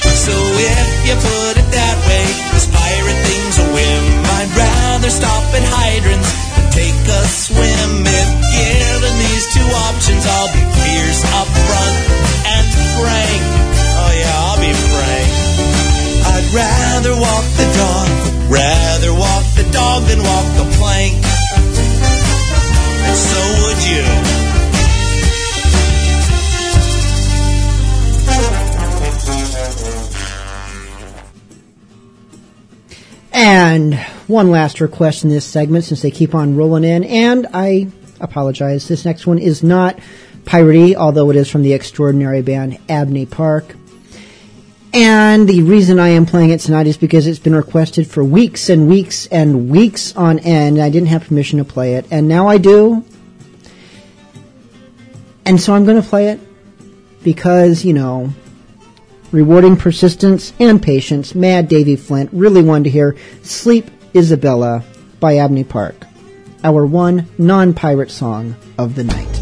[0.03, 4.03] So if you put it that way, this pirate thing's a whim.
[4.35, 8.03] I'd rather stop at hydrants than take a swim.
[8.03, 11.95] If given these two options, I'll be fierce up front
[12.43, 12.65] and
[12.99, 13.41] frank.
[14.03, 15.31] Oh yeah, I'll be frank.
[16.27, 18.09] I'd rather walk the dog,
[18.51, 21.28] rather walk the dog than walk the plank.
[23.29, 24.03] So would you.
[33.31, 33.95] And
[34.27, 37.87] one last request in this segment since they keep on rolling in, and I
[38.19, 38.87] apologize.
[38.87, 39.99] This next one is not
[40.43, 43.75] piratey, although it is from the extraordinary band Abney Park.
[44.93, 48.69] And the reason I am playing it tonight is because it's been requested for weeks
[48.69, 50.79] and weeks and weeks on end.
[50.79, 53.05] I didn't have permission to play it, and now I do.
[55.49, 56.39] And so I'm going to play it
[57.23, 58.29] because, you know,
[59.31, 64.83] rewarding persistence and patience, Mad Davy Flint really wanted to hear Sleep Isabella
[65.19, 66.05] by Abney Park,
[66.63, 69.38] our one non pirate song of the night.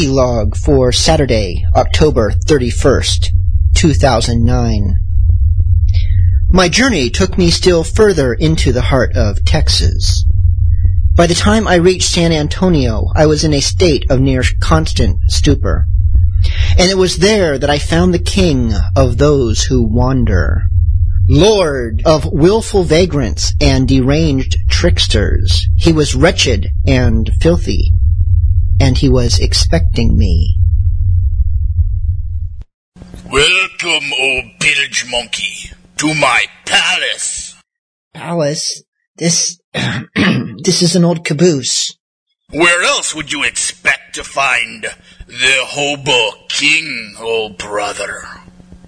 [0.00, 3.26] Monkey Log for Saturday, October 31st,
[3.74, 4.96] 2009.
[6.48, 10.24] My journey took me still further into the heart of Texas.
[11.14, 15.20] By the time I reached San Antonio, I was in a state of near constant
[15.26, 15.86] stupor.
[16.78, 20.62] And it was there that I found the king of those who wander.
[21.28, 25.68] Lord of wilful vagrants and deranged tricksters.
[25.76, 27.89] He was wretched and filthy
[28.90, 30.56] and he was expecting me.
[33.30, 37.54] Welcome, O bilge monkey, to my palace.
[38.12, 38.82] Palace?
[39.16, 41.96] This, this is an old caboose.
[42.50, 48.24] Where else would you expect to find the hobo king, O brother?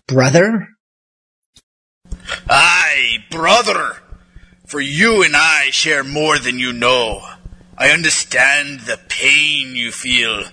[0.09, 0.67] Brother?
[2.51, 4.03] Aye, brother.
[4.67, 7.23] For you and I share more than you know.
[7.83, 10.45] I understand the pain you feel,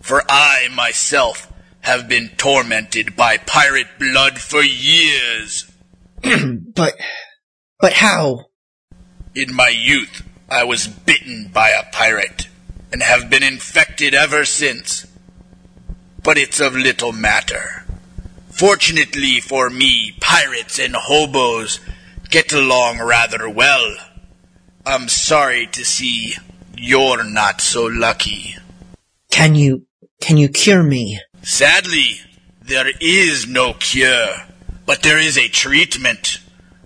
[0.00, 5.70] for I myself have been tormented by pirate blood for years.
[6.74, 6.94] but,
[7.78, 8.46] but how?
[9.34, 12.48] In my youth, I was bitten by a pirate,
[12.90, 15.06] and have been infected ever since.
[16.22, 17.84] But it's of little matter.
[18.48, 21.80] Fortunately for me, pirates and hobos
[22.30, 23.94] get along rather well.
[24.86, 26.36] I'm sorry to see
[26.78, 28.56] you're not so lucky.
[29.30, 29.86] Can you,
[30.20, 31.20] can you cure me?
[31.42, 32.20] Sadly,
[32.60, 34.28] there is no cure,
[34.86, 36.38] but there is a treatment.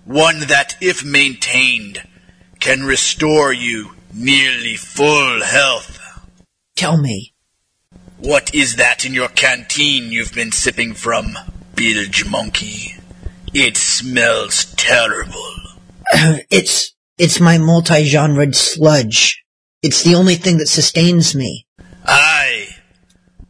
[0.04, 2.02] One that, if maintained,
[2.60, 5.98] can restore you nearly full health.
[6.76, 7.34] Tell me.
[8.18, 11.36] What is that in your canteen you've been sipping from,
[11.74, 12.94] bilge monkey?
[13.52, 15.54] It smells terrible.
[16.12, 19.41] it's, it's my multi-genred sludge.
[19.82, 21.66] It's the only thing that sustains me.
[22.04, 22.68] Aye.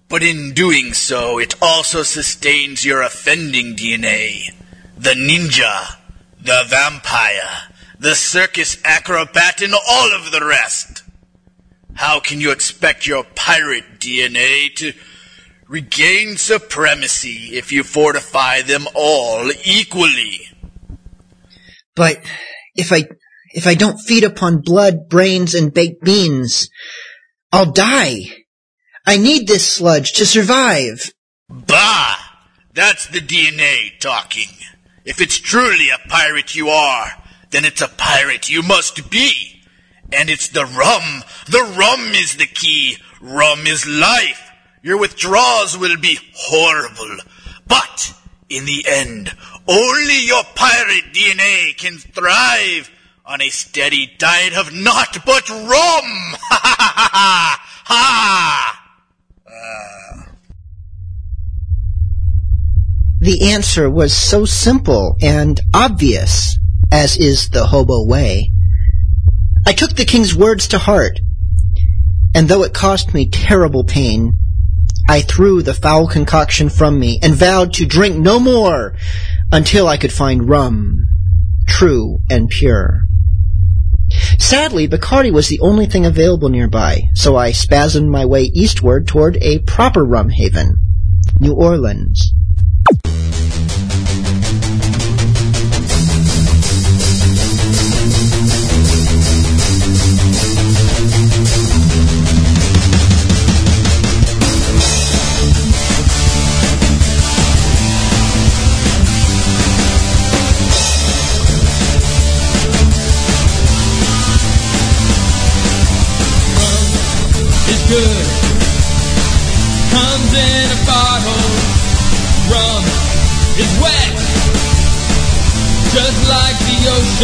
[0.09, 4.53] But in doing so, it also sustains your offending DNA.
[4.97, 5.97] The ninja,
[6.41, 11.03] the vampire, the circus acrobat, and all of the rest.
[11.95, 14.93] How can you expect your pirate DNA to
[15.73, 20.43] regain supremacy if you fortify them all equally.
[21.97, 22.21] But
[22.75, 23.05] if I
[23.53, 26.69] if I don't feed upon blood, brains, and baked beans,
[27.53, 28.21] I'll die.
[29.07, 31.13] I need this sludge to survive.
[31.49, 32.17] Bah!
[32.75, 34.49] That's the DNA talking.
[35.05, 37.11] If it's truly a pirate you are,
[37.51, 39.63] then it's a pirate you must be.
[40.13, 41.23] And it's the rum.
[41.47, 42.97] The rum is the key.
[43.21, 44.51] Rum is life.
[44.83, 47.19] Your withdrawals will be horrible.
[47.67, 48.15] But,
[48.49, 49.33] in the end,
[49.69, 52.91] only your pirate DNA can thrive
[53.25, 55.69] on a steady diet of naught but rum.
[55.71, 57.61] Ha ha ha ha ha!
[57.85, 58.85] ha.
[59.47, 60.33] Uh.
[63.21, 66.59] The answer was so simple and obvious,
[66.91, 68.51] as is the hobo way.
[69.65, 71.21] I took the king's words to heart,
[72.35, 74.37] and though it cost me terrible pain,
[75.09, 78.97] I threw the foul concoction from me and vowed to drink no more
[79.53, 81.07] until I could find rum,
[81.69, 83.07] true and pure.
[84.39, 89.37] Sadly, Bacardi was the only thing available nearby, so I spasmed my way eastward toward
[89.43, 90.79] a proper rum haven,
[91.41, 92.33] New Orleans.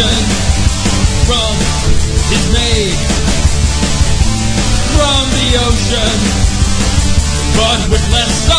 [0.01, 1.55] Rum
[2.31, 2.95] is made
[4.95, 6.15] from the ocean,
[7.57, 8.58] but with less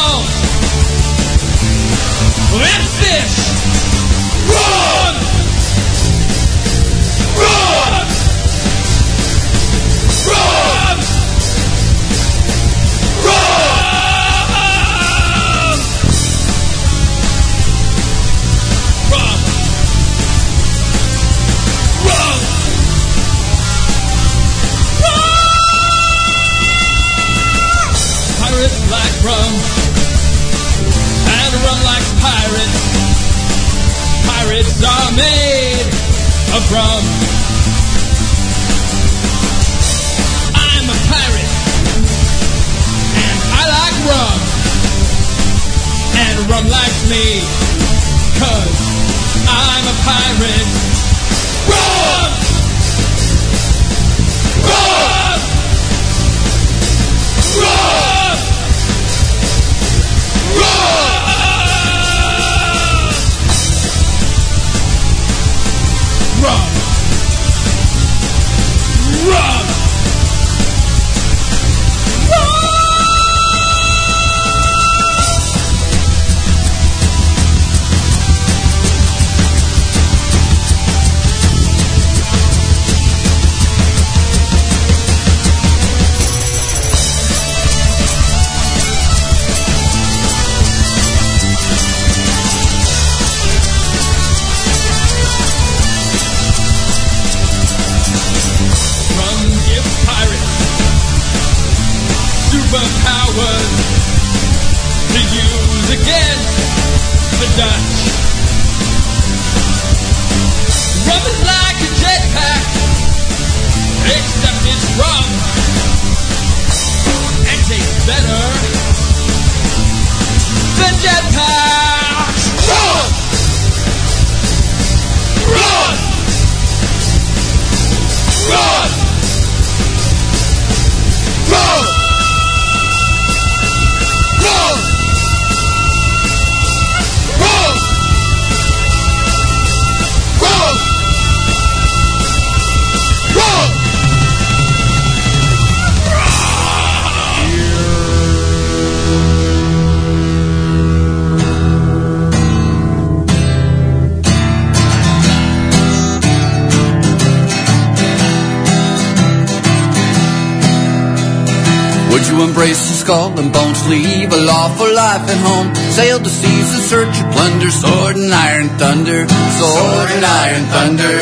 [165.18, 165.74] at home?
[165.90, 169.26] Sail the seas in search of plunder, sword and iron thunder,
[169.58, 171.18] sword and iron thunder.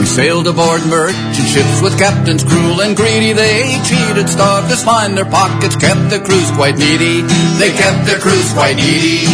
[0.00, 3.32] We sailed aboard merchant ships with captains cruel and greedy.
[3.32, 7.22] They cheated, starved us, lined their pockets, kept their crews quite needy.
[7.62, 9.26] They kept their crews quite needy.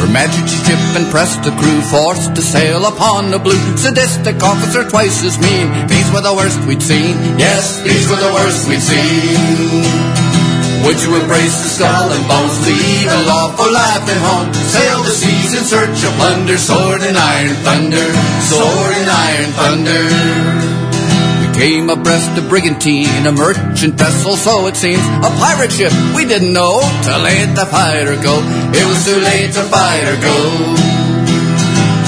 [0.00, 3.60] Her Majesty's ship and pressed the crew, forced to sail upon the blue.
[3.76, 5.68] Sadistic officer twice as mean.
[5.88, 7.16] These were the worst we'd seen.
[7.36, 10.09] Yes, these were the worst we'd seen.
[10.84, 14.48] Would you embrace the skull and bones, leave a lawful life at home?
[14.54, 18.06] Sail the seas in search of plunder, sword and iron thunder,
[18.48, 20.02] sword and iron thunder.
[21.44, 25.92] We came abreast a brigantine, a merchant vessel, so it seems, a pirate ship.
[26.16, 28.40] We didn't know till late to fight her go.
[28.72, 31.09] It was too late to fight or go.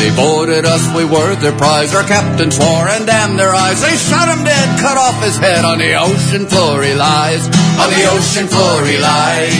[0.02, 1.94] They boarded us, we were their prize.
[1.94, 3.78] Our captain swore and damned their eyes.
[3.78, 5.62] They shot him dead, cut off his head.
[5.62, 7.46] On the ocean floor he lies.
[7.78, 9.54] On the ocean floor he lies.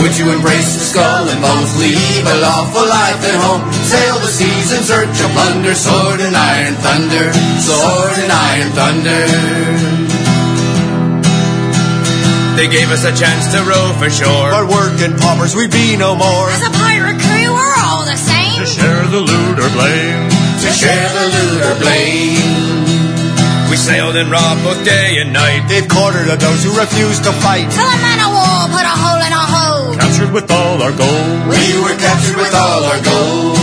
[0.00, 1.76] Would you embrace the skull and bones?
[1.76, 3.68] Leave a lawful life at home.
[3.84, 5.76] Sail the seas in search of plunder.
[5.76, 7.28] Sword and iron thunder.
[7.60, 9.20] Sword and iron thunder.
[12.56, 14.48] They gave us a chance to row for shore.
[14.48, 16.48] But working paupers, we'd be no more.
[16.48, 17.20] As a pirate
[18.54, 20.30] To share the loot or blame.
[20.62, 22.74] To share the loot or blame.
[23.68, 25.66] We sailed and robbed both day and night.
[25.66, 27.66] They've quartered of those who refused to fight.
[27.66, 29.98] Till a man of war put a hole in our hold.
[29.98, 31.50] Captured with all our gold.
[31.50, 33.58] We were captured with all our gold.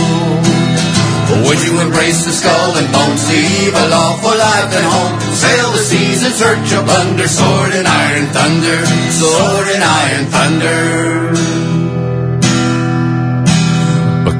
[1.48, 3.24] Would you embrace the skull and bones?
[3.32, 5.16] Leave a lawful life at home.
[5.32, 7.26] Sail the seas in search of plunder.
[7.26, 8.84] Sword and iron thunder.
[9.08, 11.51] Sword and iron thunder.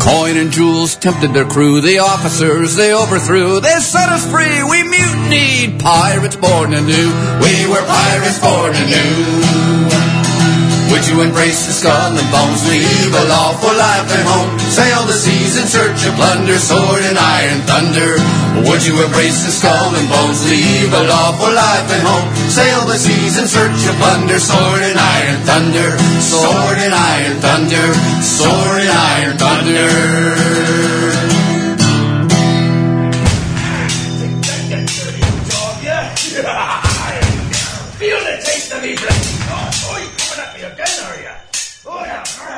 [0.02, 1.80] Coin and jewels tempted their crew.
[1.80, 3.60] The officers they overthrew.
[3.60, 4.62] They set us free.
[4.64, 5.78] We mutinied.
[5.78, 7.08] Pirates born anew.
[7.38, 9.81] We were pirates born anew.
[10.92, 12.68] Would you embrace the skull and bones?
[12.68, 14.60] Leave a lawful life at home.
[14.60, 18.20] Sail the seas in search of plunder, sword and iron thunder.
[18.68, 20.44] Would you embrace the skull and bones?
[20.52, 22.28] Leave a lawful life at home.
[22.52, 25.96] Sail the seas in search of plunder, sword and iron thunder.
[26.20, 27.86] Sword and iron thunder.
[28.20, 31.21] Sword and iron thunder.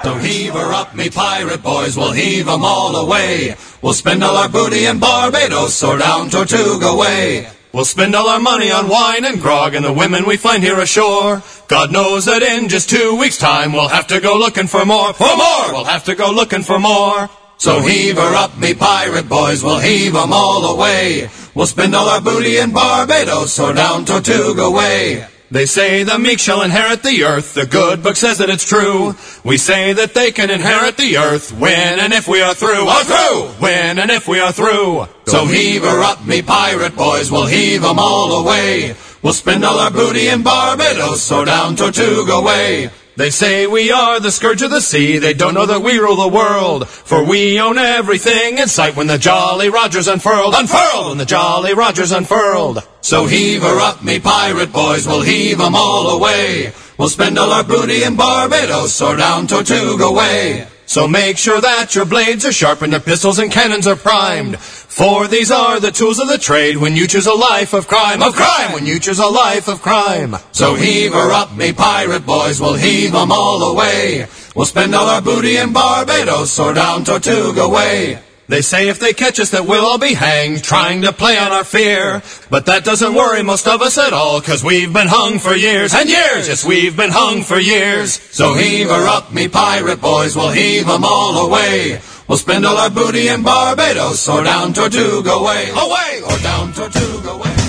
[0.05, 3.57] So heave her up, me pirate boys, we'll heave 'em all away.
[3.81, 7.49] We'll spend all our booty in Barbados or down Tortuga way.
[7.73, 10.79] We'll spend all our money on wine and grog and the women we find here
[10.79, 11.43] ashore.
[11.69, 15.15] God knows that in just two weeks' time we'll have to go looking for more.
[15.15, 15.73] For more!
[15.73, 17.31] We'll have to go looking for more.
[17.57, 21.31] So heave her up, me pirate boys, we'll heave 'em all away.
[21.55, 25.25] We'll spend all our booty in Barbados or down Tortuga way.
[25.55, 27.55] They say the meek shall inherit the earth.
[27.55, 29.15] The good book says that it's true.
[29.45, 32.89] We say that they can inherit the earth when and if we are through.
[32.89, 33.63] Are through!
[33.63, 35.07] When and if we are through.
[35.27, 38.97] So heave her up, me pirate boys, we'll heave 'em all away.
[39.23, 42.91] We'll spend all our booty in Barbados or down Tortuga way.
[43.17, 45.19] They say we are the scourge of the sea.
[45.19, 46.89] They don't know that we rule the world.
[46.89, 50.55] For we own everything in sight when the Jolly Rogers unfurled.
[50.57, 51.11] Unfurled!
[51.11, 52.83] When the Jolly Rogers unfurled.
[53.03, 56.73] So heave her up, me pirate boys, we'll heave 'em all away.
[56.99, 60.67] We'll spend all our booty in Barbados or down Tortuga way.
[60.87, 64.59] So make sure that your blades are sharp and your pistols and cannons are primed.
[64.95, 68.23] For these are the tools of the trade when you choose a life of crime.
[68.23, 68.71] Of crime!
[68.73, 70.37] When you choose a life of crime.
[70.53, 74.29] So heave her up, me pirate boys, we'll heave 'em all away.
[74.55, 78.21] We'll spend all our booty in Barbados or down Tortuga way.
[78.47, 81.51] They say if they catch us that we'll all be hanged, trying to play on
[81.51, 82.23] our fear.
[82.49, 85.93] But that doesn't worry most of us at all, cause we've been hung for years
[85.93, 86.47] and years.
[86.47, 88.21] Yes, we've been hung for years.
[88.31, 92.01] So heave her up, me pirate boys, we'll heave 'em all away.
[92.27, 95.71] We'll spend all our booty in Barbados or down Tortuga way.
[95.71, 96.23] Away!
[96.25, 97.64] Or down Tortuga way.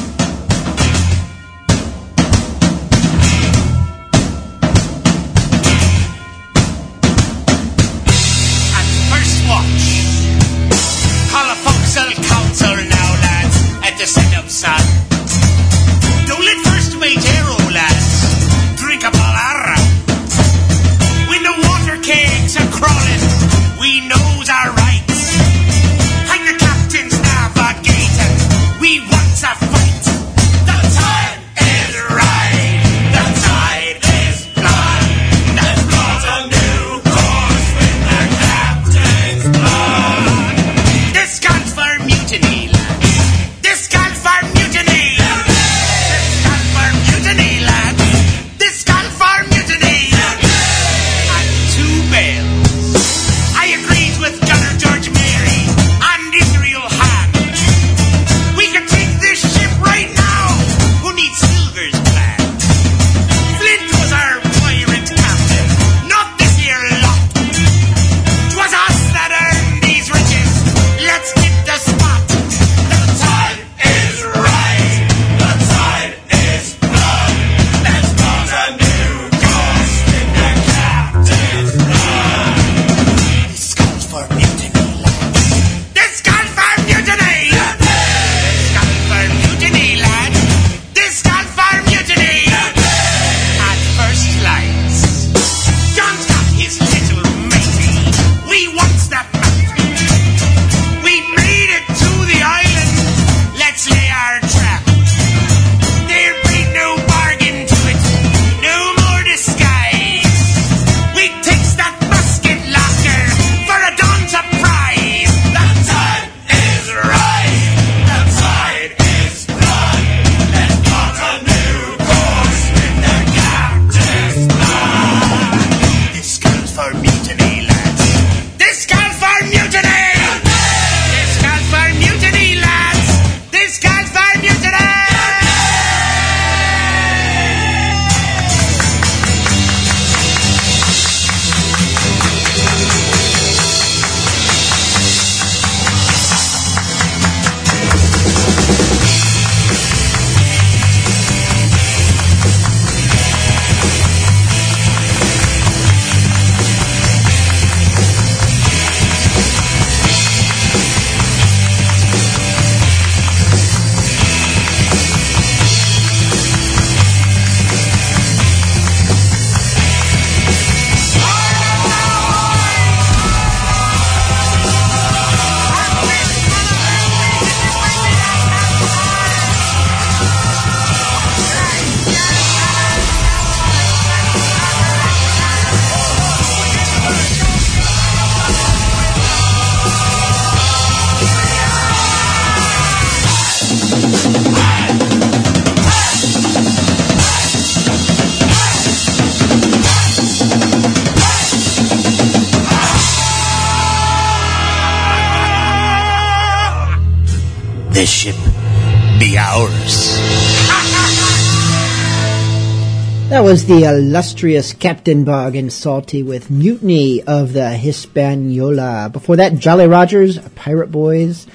[213.56, 219.10] Was the illustrious Captain Bogg and Salty with Mutiny of the Hispaniola.
[219.14, 221.48] Before that, Jolly Rogers, Pirate Boys,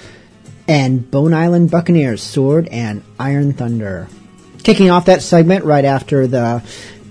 [0.67, 4.09] and Bone Island Buccaneers, Sword and Iron Thunder.
[4.63, 6.63] Kicking off that segment right after the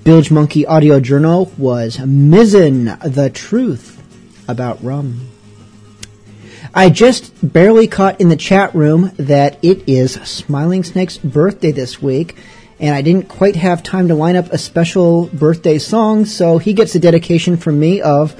[0.03, 4.01] Bilge Monkey audio journal was Mizzen, the Truth
[4.47, 5.29] About Rum.
[6.73, 12.01] I just barely caught in the chat room that it is Smiling Snake's birthday this
[12.01, 12.35] week,
[12.79, 16.73] and I didn't quite have time to line up a special birthday song, so he
[16.73, 18.33] gets a dedication from me of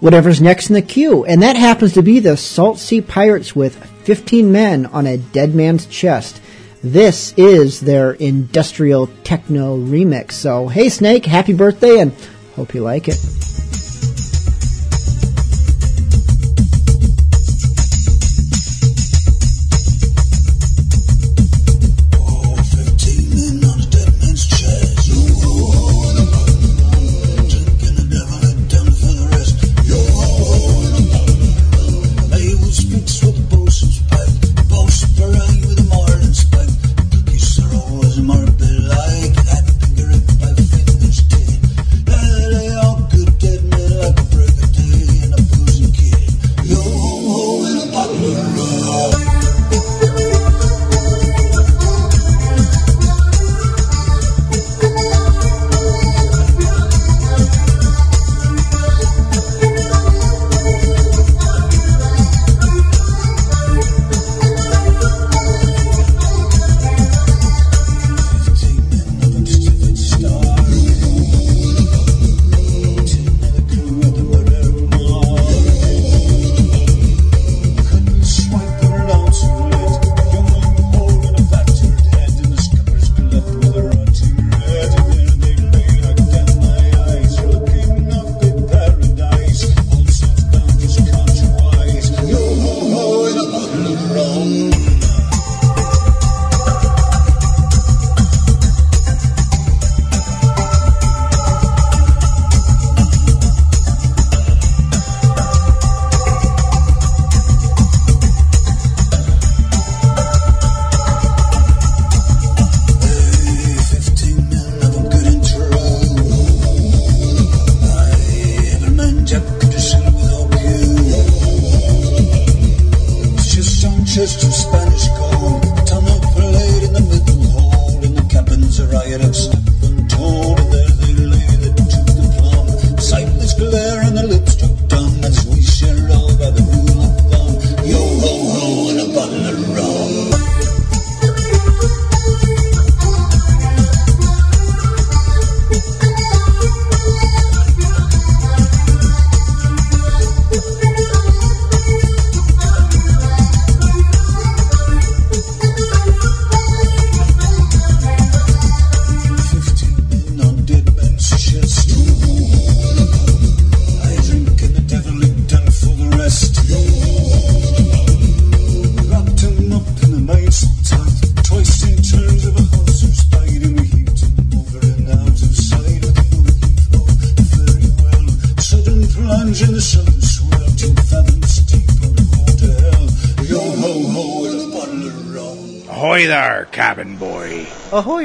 [0.00, 1.24] whatever's next in the queue.
[1.24, 5.54] And that happens to be the Salt Sea Pirates with 15 men on a dead
[5.54, 6.40] man's chest.
[6.82, 10.32] This is their industrial techno remix.
[10.32, 12.12] So, hey Snake, happy birthday and
[12.56, 13.18] hope you like it.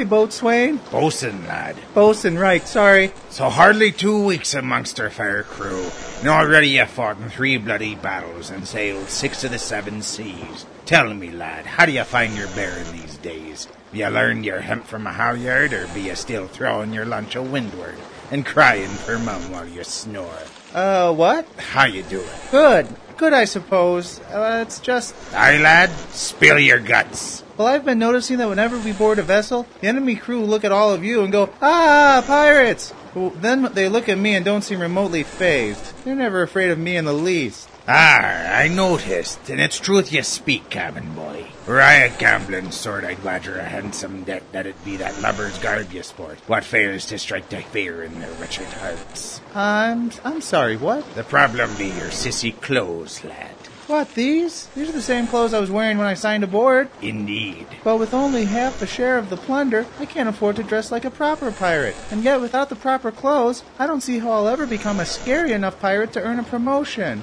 [0.06, 0.78] Boatswain.
[0.90, 1.76] Bosun, lad.
[1.94, 3.12] Bosun, right, sorry.
[3.30, 7.94] So hardly two weeks amongst our fair crew, and already you fought in three bloody
[7.94, 10.66] battles and sailed six of the seven seas.
[10.84, 13.68] Tell me, lad, how do you find your bearing these days?
[13.92, 17.42] You learned your hemp from a halyard, or be you still throwing your lunch a
[17.42, 17.96] windward
[18.30, 20.38] and crying for mum while you snore?
[20.74, 21.46] Uh, what?
[21.56, 22.28] How you doing?
[22.50, 22.88] Good.
[23.16, 24.20] Good, I suppose.
[24.32, 25.14] Uh, it's just.
[25.32, 27.42] Aye, lad, spill your guts.
[27.56, 30.72] Well, I've been noticing that whenever we board a vessel, the enemy crew look at
[30.72, 32.92] all of you and go, Ah, pirates!
[33.14, 36.04] Well, then they look at me and don't seem remotely phased.
[36.04, 37.70] They're never afraid of me in the least.
[37.88, 41.46] Ah, I noticed, and it's truth you speak, cabin boy.
[41.66, 45.56] Were I a gambling sort, I'd wager a handsome debt that it be that lubber's
[45.58, 49.40] garb you sport, what fails to strike the fear in their wretched hearts.
[49.54, 50.10] I'm.
[50.24, 51.14] I'm sorry, what?
[51.14, 53.55] The problem be your sissy clothes, lad.
[53.86, 54.66] What, these?
[54.74, 56.88] These are the same clothes I was wearing when I signed aboard.
[57.02, 57.68] Indeed.
[57.84, 61.04] But with only half a share of the plunder, I can't afford to dress like
[61.04, 61.94] a proper pirate.
[62.10, 65.52] And yet, without the proper clothes, I don't see how I'll ever become a scary
[65.52, 67.22] enough pirate to earn a promotion.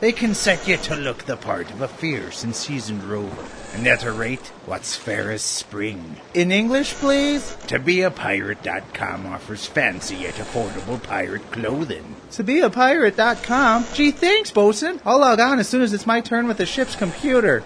[0.00, 3.44] They can set you to look the part of a fierce and seasoned rover,
[3.74, 6.16] and at a rate what's fair as spring.
[6.34, 7.56] In English, please?
[7.66, 12.14] ToBeAPirate.com offers fancy yet affordable pirate clothing.
[12.30, 13.86] ToBeAPirate.com?
[13.92, 15.00] Gee, thanks, bosun.
[15.04, 17.64] I'll log on as soon as it's my turn with the ship's computer.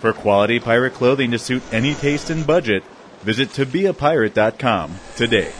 [0.00, 2.84] For quality pirate clothing to suit any taste and budget,
[3.20, 5.52] visit tobeapirate.com today.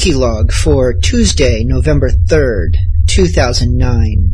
[0.00, 2.74] Monkey Log for Tuesday, November 3rd,
[3.06, 4.30] 2009.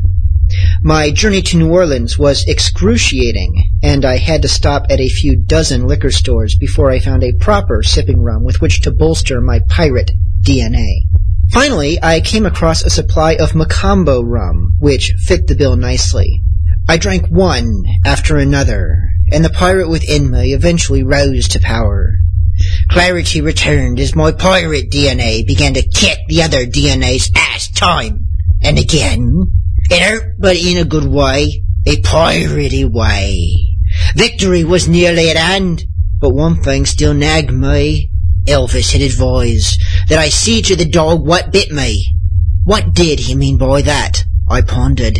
[0.80, 5.34] My journey to New Orleans was excruciating, and I had to stop at a few
[5.34, 9.58] dozen liquor stores before I found a proper sipping rum with which to bolster my
[9.68, 11.00] pirate DNA.
[11.50, 16.44] Finally, I came across a supply of Macambo rum, which fit the bill nicely.
[16.88, 19.02] I drank one after another,
[19.32, 22.20] and the pirate within me eventually rose to power.
[22.96, 28.24] Clarity returned as my pirate DNA began to kick the other DNA's ass time
[28.62, 29.52] and again.
[29.90, 33.54] It hurt, but in a good way, a piratey way.
[34.14, 35.82] Victory was nearly at hand,
[36.22, 38.08] but one thing still nagged me.
[38.46, 39.78] Elvis had advised
[40.08, 42.02] that I see to the dog what bit me.
[42.64, 44.24] What did he mean by that?
[44.48, 45.18] I pondered.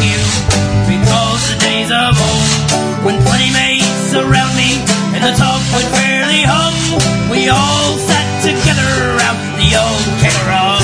[0.00, 0.67] you
[5.18, 6.74] and the talk would fairly hum.
[7.26, 10.78] We all sat together around the old keg rum,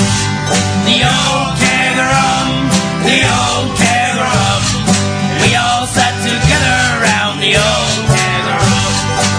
[0.83, 2.67] the old keg rum,
[3.07, 4.61] the old keg rum.
[5.39, 8.91] We all sat together around the old keg rum.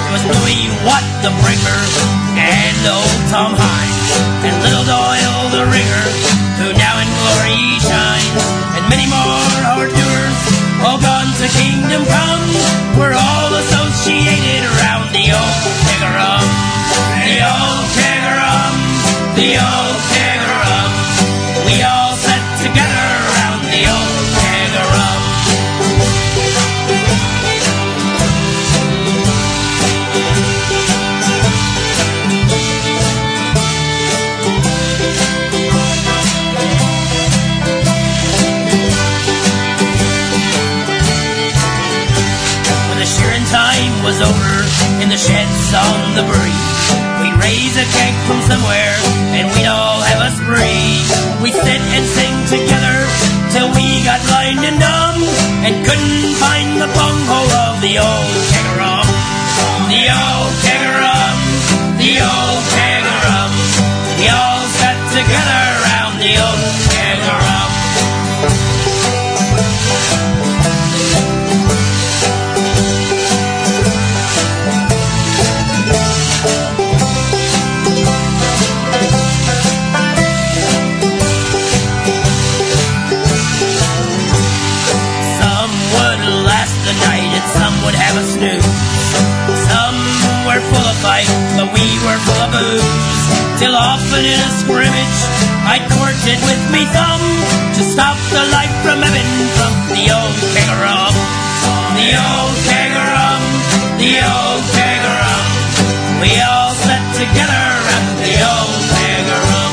[0.08, 1.80] It was Louis Watt, the breaker,
[2.40, 4.08] and old Tom Hines,
[4.48, 6.06] and little Doyle, the ringer,
[6.56, 8.44] who now in glory shines,
[8.80, 10.40] and many more hard doers,
[10.80, 12.44] all gone to kingdom come.
[12.96, 14.45] We're all associated
[19.36, 20.92] the old keg of rum.
[21.68, 24.16] We all sat together around the old
[24.80, 25.22] of rum.
[42.88, 44.52] When the shearing time was over
[45.04, 46.88] in the sheds on the breeze,
[47.20, 51.02] we'd raise a keg from somewhere and we'd all have a spree.
[51.42, 52.96] We'd sit and sing together
[53.50, 55.18] till we got blind and dumb
[55.66, 58.45] and couldn't find the bunghole of the old
[91.02, 93.22] fight, but we were full of booze.
[93.60, 95.20] Till often in a scrimmage,
[95.64, 97.24] I courted with me thumb
[97.76, 101.14] to stop the light from ebbing from the old keg of rum.
[101.96, 103.42] The old keg of rum,
[103.96, 105.44] the old keg of rum.
[106.20, 109.72] We all sat together around the old keg of rum.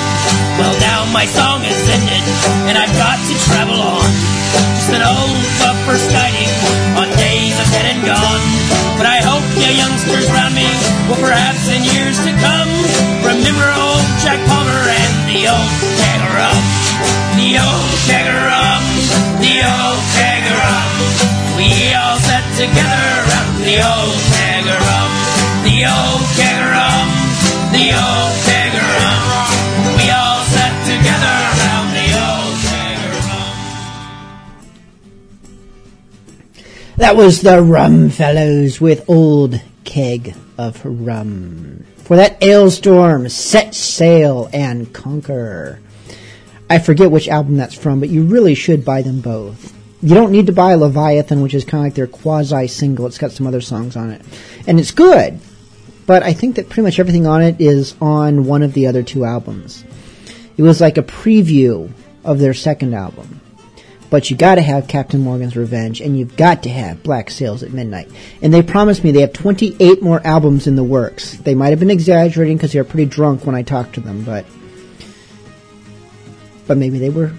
[0.60, 2.24] Well, now my song is ended,
[2.72, 3.33] and I've got to
[12.24, 12.72] to come
[13.20, 16.56] remember old Jack Palmer and the old keg of rum.
[17.36, 18.84] The old keg of rum,
[19.44, 20.88] the old keg of rum.
[21.60, 25.12] We all sat together around the old keg of rum.
[25.68, 27.12] The old keg of rum,
[27.76, 29.20] the old keg of rum.
[30.00, 33.52] We all sat together around the old keg of rum.
[36.96, 41.84] That was the Rum Fellows with Old Keg of Rum.
[42.04, 45.80] For that Alestorm, Set Sail and Conquer.
[46.70, 49.74] I forget which album that's from, but you really should buy them both.
[50.02, 53.06] You don't need to buy Leviathan, which is kind of like their quasi single.
[53.06, 54.22] It's got some other songs on it.
[54.68, 55.40] And it's good,
[56.06, 59.04] but I think that pretty much everything on it is on one of the other
[59.04, 59.86] two albums.
[60.58, 61.90] It was like a preview
[62.26, 63.40] of their second album.
[64.14, 67.74] But you gotta have Captain Morgan's Revenge, and you've got to have Black Sails at
[67.74, 68.12] Midnight.
[68.44, 71.32] And they promised me they have 28 more albums in the works.
[71.38, 74.24] They might have been exaggerating because they were pretty drunk when I talked to them,
[74.24, 74.46] but
[76.68, 77.34] but maybe they were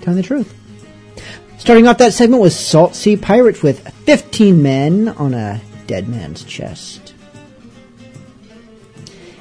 [0.00, 0.54] telling the truth.
[1.58, 6.42] Starting off that segment was Salt Sea Pirates with 15 men on a dead man's
[6.42, 7.12] chest.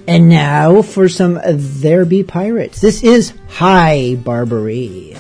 [0.06, 2.82] And now for some There Be Pirates.
[2.82, 5.16] This is High Barbary.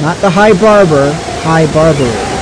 [0.00, 2.35] Not the High Barber, High Barbary.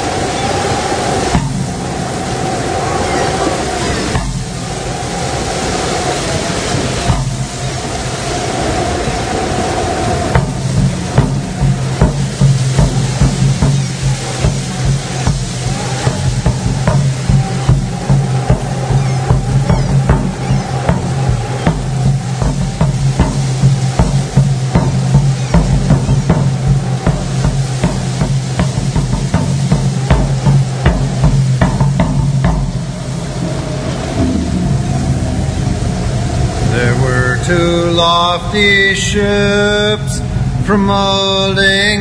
[39.14, 40.18] Ships
[40.66, 41.93] from old England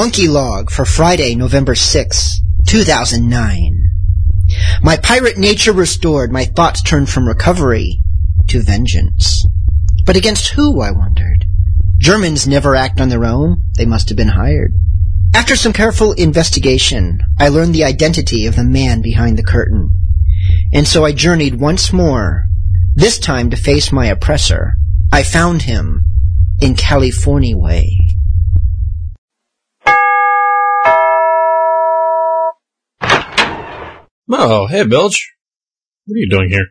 [0.00, 3.84] Monkey Log for Friday, November 6, 2009.
[4.80, 8.00] My pirate nature restored, my thoughts turned from recovery
[8.48, 9.44] to vengeance.
[10.06, 11.44] But against who, I wondered?
[11.98, 13.62] Germans never act on their own.
[13.76, 14.72] They must have been hired.
[15.34, 19.90] After some careful investigation, I learned the identity of the man behind the curtain.
[20.72, 22.46] And so I journeyed once more,
[22.94, 24.76] this time to face my oppressor.
[25.12, 26.04] I found him
[26.58, 27.99] in California way.
[34.32, 35.32] Oh, hey, Bilge.
[36.06, 36.66] What are you doing here?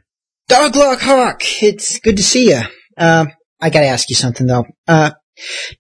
[0.49, 2.61] Doglock Hawk, it's good to see you.
[2.97, 3.25] Uh,
[3.61, 4.65] I gotta ask you something though.
[4.87, 5.11] Uh,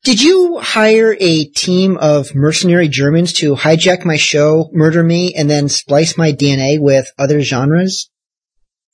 [0.03, 5.49] did you hire a team of mercenary Germans to hijack my show, murder me, and
[5.49, 8.09] then splice my DNA with other genres?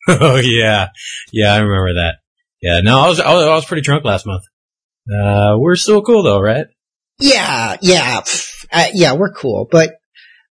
[0.08, 0.90] Oh yeah,
[1.34, 2.18] yeah, I remember that.
[2.62, 4.44] Yeah, no, I was I was, I was pretty drunk last month.
[5.10, 6.68] Uh, we're still cool though, right?
[7.18, 8.22] Yeah, yeah,
[8.72, 9.96] uh, yeah, we're cool, but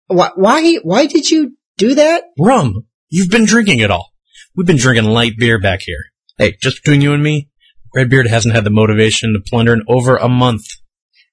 [0.08, 2.26] wh- why, why did you do that?
[2.38, 2.86] Rum.
[3.10, 4.12] You've been drinking it all.
[4.56, 6.06] We've been drinking light beer back here.
[6.38, 7.50] Hey, just between you and me,
[7.96, 10.66] Redbeard hasn't had the motivation to plunder in over a month.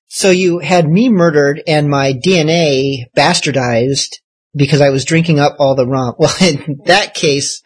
[0.06, 4.16] So you had me murdered and my DNA bastardized
[4.54, 6.14] because I was drinking up all the rum.
[6.18, 7.62] Well, in that case,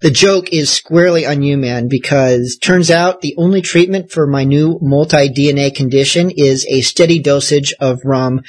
[0.00, 4.44] the joke is squarely on you, man, because turns out the only treatment for my
[4.44, 8.42] new multi-DNA condition is a steady dosage of rum,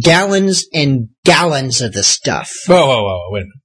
[0.00, 2.52] gallons and gallons of the stuff.
[2.66, 3.62] Whoa, whoa, whoa, wait a minute.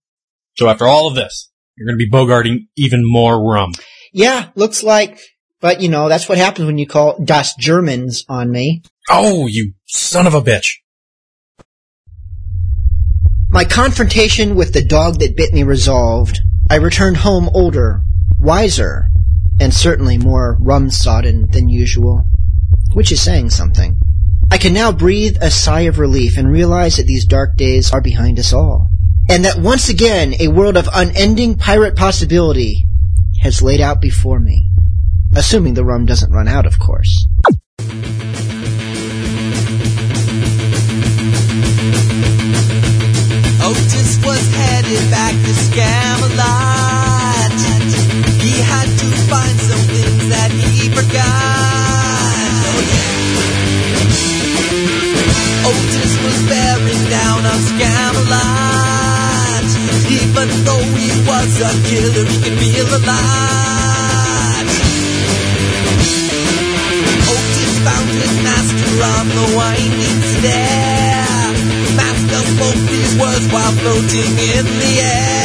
[0.58, 3.74] So after all of this, you're gonna be bogarting even more rum.
[4.14, 5.20] Yeah, looks like,
[5.60, 8.84] but you know, that's what happens when you call Das Germans on me.
[9.10, 10.72] Oh, you son of a bitch.
[13.56, 18.02] My confrontation with the dog that bit me resolved, I returned home older,
[18.38, 19.06] wiser,
[19.62, 22.26] and certainly more rum-sodden than usual,
[22.92, 23.98] which is saying something.
[24.52, 28.02] I can now breathe a sigh of relief and realize that these dark days are
[28.02, 28.90] behind us all,
[29.30, 32.84] and that once again a world of unending pirate possibility
[33.40, 34.70] has laid out before me.
[35.34, 37.26] Assuming the rum doesn't run out, of course.
[45.12, 47.52] Back to Scamelot.
[48.42, 51.36] He had to find some things that he forgot.
[55.68, 57.56] Otis was bearing down on.
[60.08, 64.66] Even though he was a killer, he could feel a lot.
[67.34, 70.85] Otis found his master on the winding stair.
[72.46, 75.45] Spoke these words while floating in the air.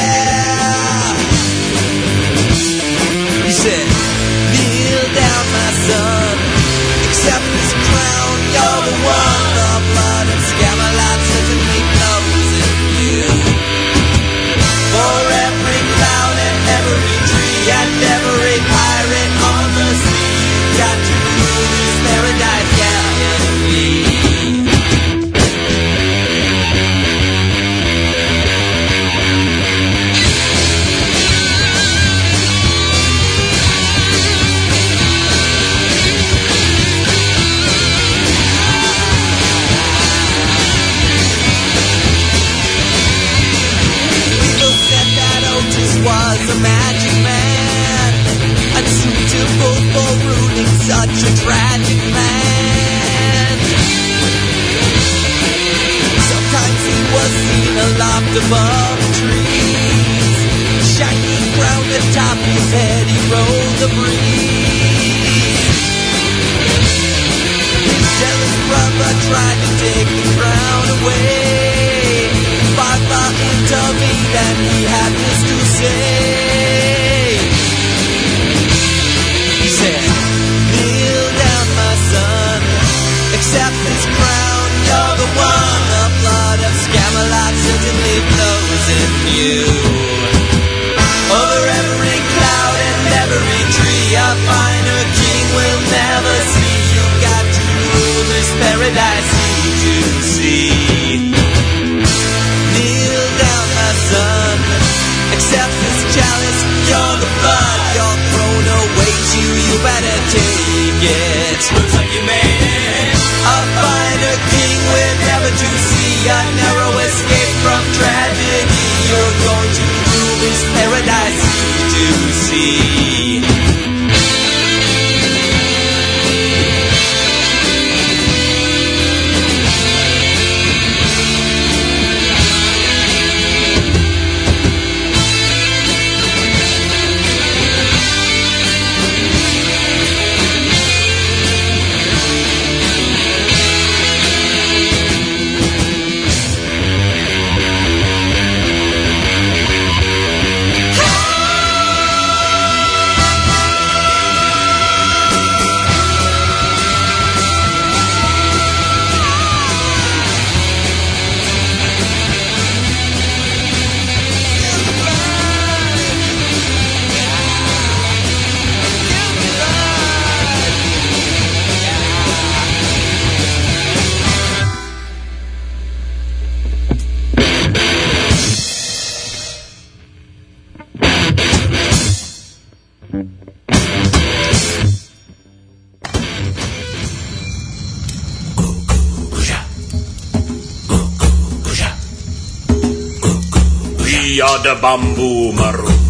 [194.80, 196.00] Bamboo maroon.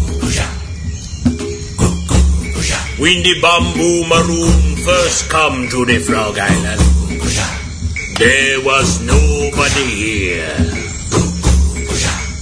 [2.99, 6.79] When the bamboo maroon first come to the Frog Island,
[8.17, 10.55] there was nobody here.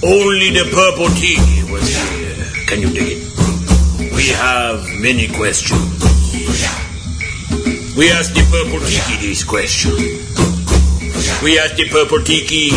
[0.02, 2.66] Only the purple tiki was here.
[2.66, 4.14] Can you dig it?
[4.14, 5.98] We have many questions.
[7.96, 9.92] We ask the purple tiki this question.
[11.42, 12.70] We ask the purple tiki,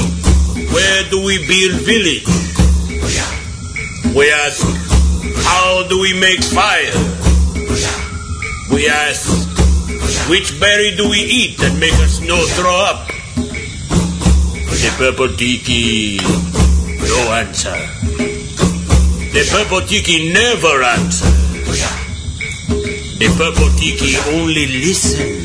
[0.73, 2.42] where do we build village?
[4.15, 4.61] We ask,
[5.41, 6.93] how do we make fire?
[8.71, 9.25] We ask,
[10.29, 13.07] which berry do we eat that make us no throw up?
[14.69, 16.17] The purple tiki,
[17.09, 17.73] no answer.
[19.33, 21.33] The purple tiki never answer.
[23.17, 25.41] The purple tiki only listen.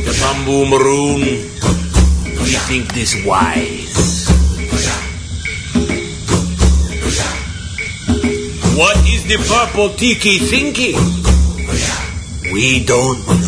[0.00, 1.20] The bamboo maroon,
[2.40, 4.31] we think this wise.
[8.74, 10.96] What is the purple tiki thinking?
[12.54, 13.41] We don't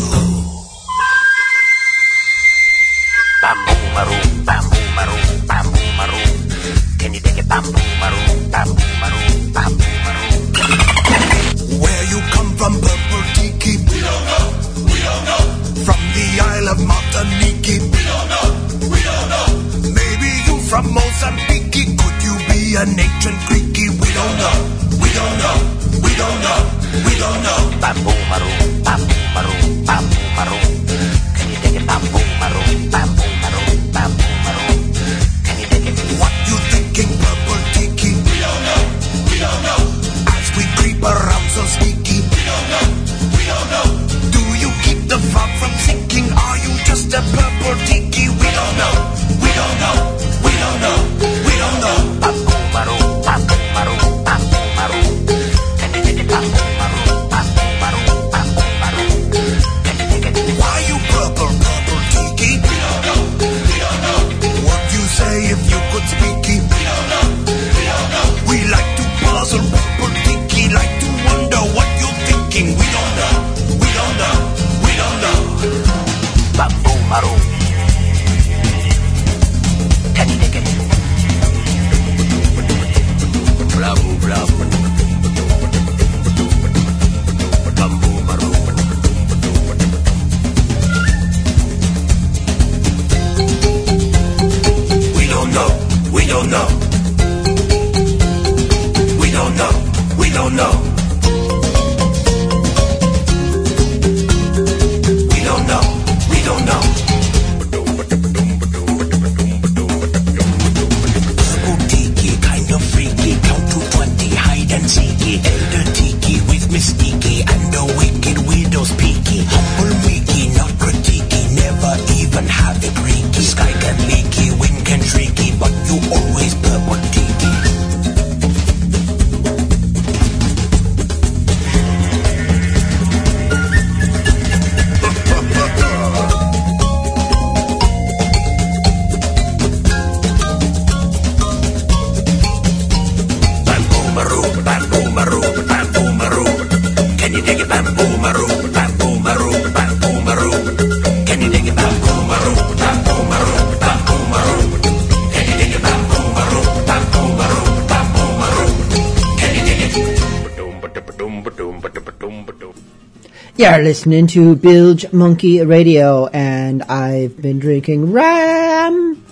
[164.05, 169.25] listening to Bilge Monkey Radio, and I've been drinking ram.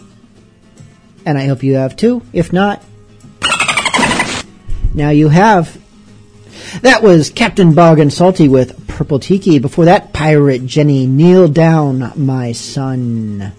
[1.28, 2.24] And I hope you have too.
[2.34, 2.82] If not,
[4.92, 5.80] now you have.
[6.82, 9.60] That was Captain Bogg and Salty with Purple Tiki.
[9.60, 13.54] Before that, Pirate Jenny, Kneel Down, My Son.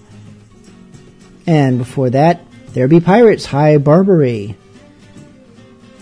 [1.47, 2.41] And before that,
[2.73, 4.57] There Be Pirates, High Barbary.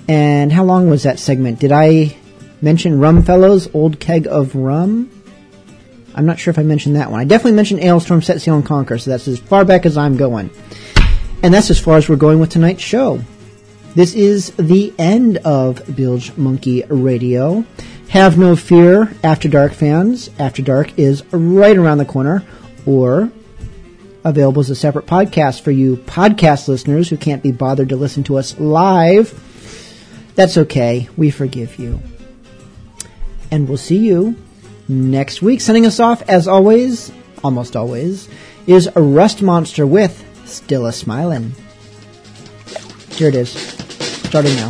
[0.07, 1.60] And how long was that segment?
[1.60, 2.18] Did I
[2.64, 5.11] mention Rum Fellows, Old Keg of Rum?
[6.15, 7.19] I'm not sure if I mentioned that one.
[7.19, 10.15] I definitely mentioned Alestorm, Set Sail and Conquer, so that's as far back as I'm
[10.15, 10.49] going.
[11.44, 13.19] And that's as far as we're going with tonight's show.
[13.95, 17.65] This is the end of Bilge Monkey Radio.
[18.10, 20.30] Have no fear, After Dark fans.
[20.40, 22.45] After Dark is right around the corner,
[22.85, 23.30] or
[24.23, 28.23] available as a separate podcast for you podcast listeners who can't be bothered to listen
[28.23, 29.38] to us live.
[30.35, 31.10] That's okay.
[31.18, 31.99] We forgive you.
[33.53, 34.35] And we'll see you
[34.88, 35.61] next week.
[35.61, 37.11] Sending us off, as always,
[37.43, 38.27] almost always,
[38.65, 41.51] is a Rust Monster with Still a Smilin'.
[43.15, 43.51] Here it is.
[43.51, 44.69] Starting now.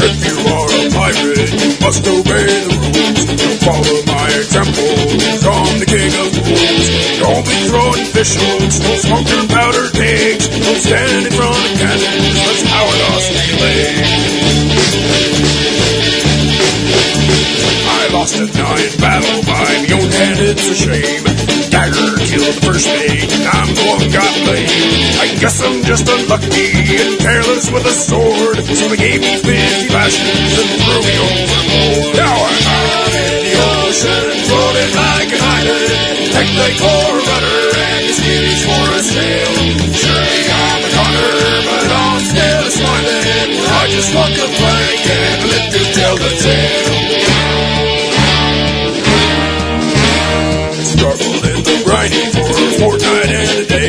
[0.00, 3.20] If you are a pirate, you must obey the rules.
[3.36, 4.96] Don't follow my example,
[5.44, 6.86] I'm the king of fools.
[7.20, 10.48] Don't be throwing fish hooks, smoke your powder kegs.
[10.48, 13.92] Don't stand in front of cannons, let's power lost relay.
[14.00, 14.59] I
[18.20, 20.12] lost a nine battle by my own
[20.44, 21.24] it's a shame.
[21.72, 25.16] Dagger killed the first mate, and I'm the one got blamed.
[25.24, 29.48] I guess I'm just unlucky and careless with a sword, so they gave me 50
[29.96, 32.12] lashes and threw me overboard.
[32.20, 33.56] Now I'm out in the
[33.88, 36.20] ocean, floating like an island.
[36.60, 39.52] They call a rudder and his skivvies for a sail.
[39.96, 41.32] Surely I'm a goner,
[41.72, 43.48] but I'm still smiling.
[43.64, 46.99] I just walk a plank and live to tell the tale.
[51.00, 53.88] Struggled in the grinding for a fortnight and a day.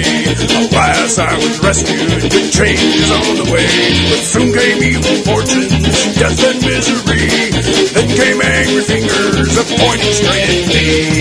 [0.72, 3.68] Alas, I was rescued with changes on the way.
[4.08, 7.28] But soon came evil fortunes, death and misery.
[7.92, 11.12] Then came angry fingers, a pointing straight at me.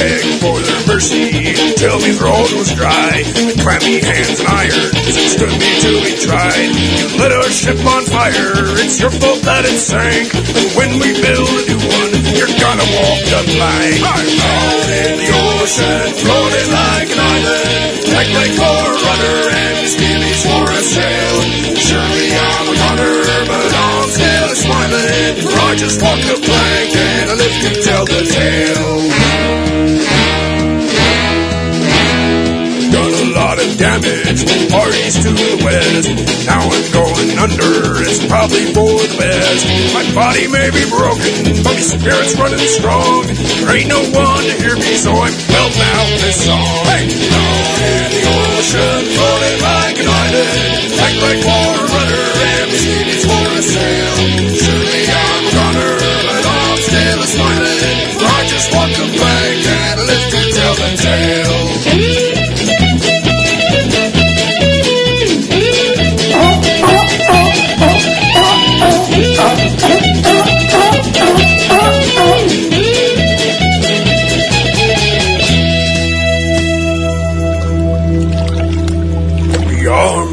[0.00, 1.28] Begged for their mercy,
[1.76, 3.20] till me throat was dry.
[3.44, 6.72] With clammy hands and irons, it stood me till we tried.
[6.72, 10.32] You lit our ship on fire, it's your fault that it sank.
[10.32, 14.00] And when we build a new one, you're gonna walk the plank.
[14.00, 18.00] I'm out in the ocean, floating like an island.
[18.16, 18.72] Act like a
[19.04, 21.36] rudder and skivvies for a sail.
[21.76, 23.16] Surely I'm a gunner,
[23.52, 25.44] but I'm still smiling.
[25.44, 29.09] For I just walk the plank and I live to tell the tale.
[33.76, 36.08] Damage, parties to the west.
[36.46, 39.62] Now I'm going under, it's probably for the best.
[39.94, 43.26] My body may be broken, but my spirit's running strong.
[43.62, 46.82] There ain't no one to hear me, so I'm belting out this song.
[46.88, 47.06] Hey!
[47.10, 50.90] Down in the ocean, floating like an island.
[51.00, 51.40] Act like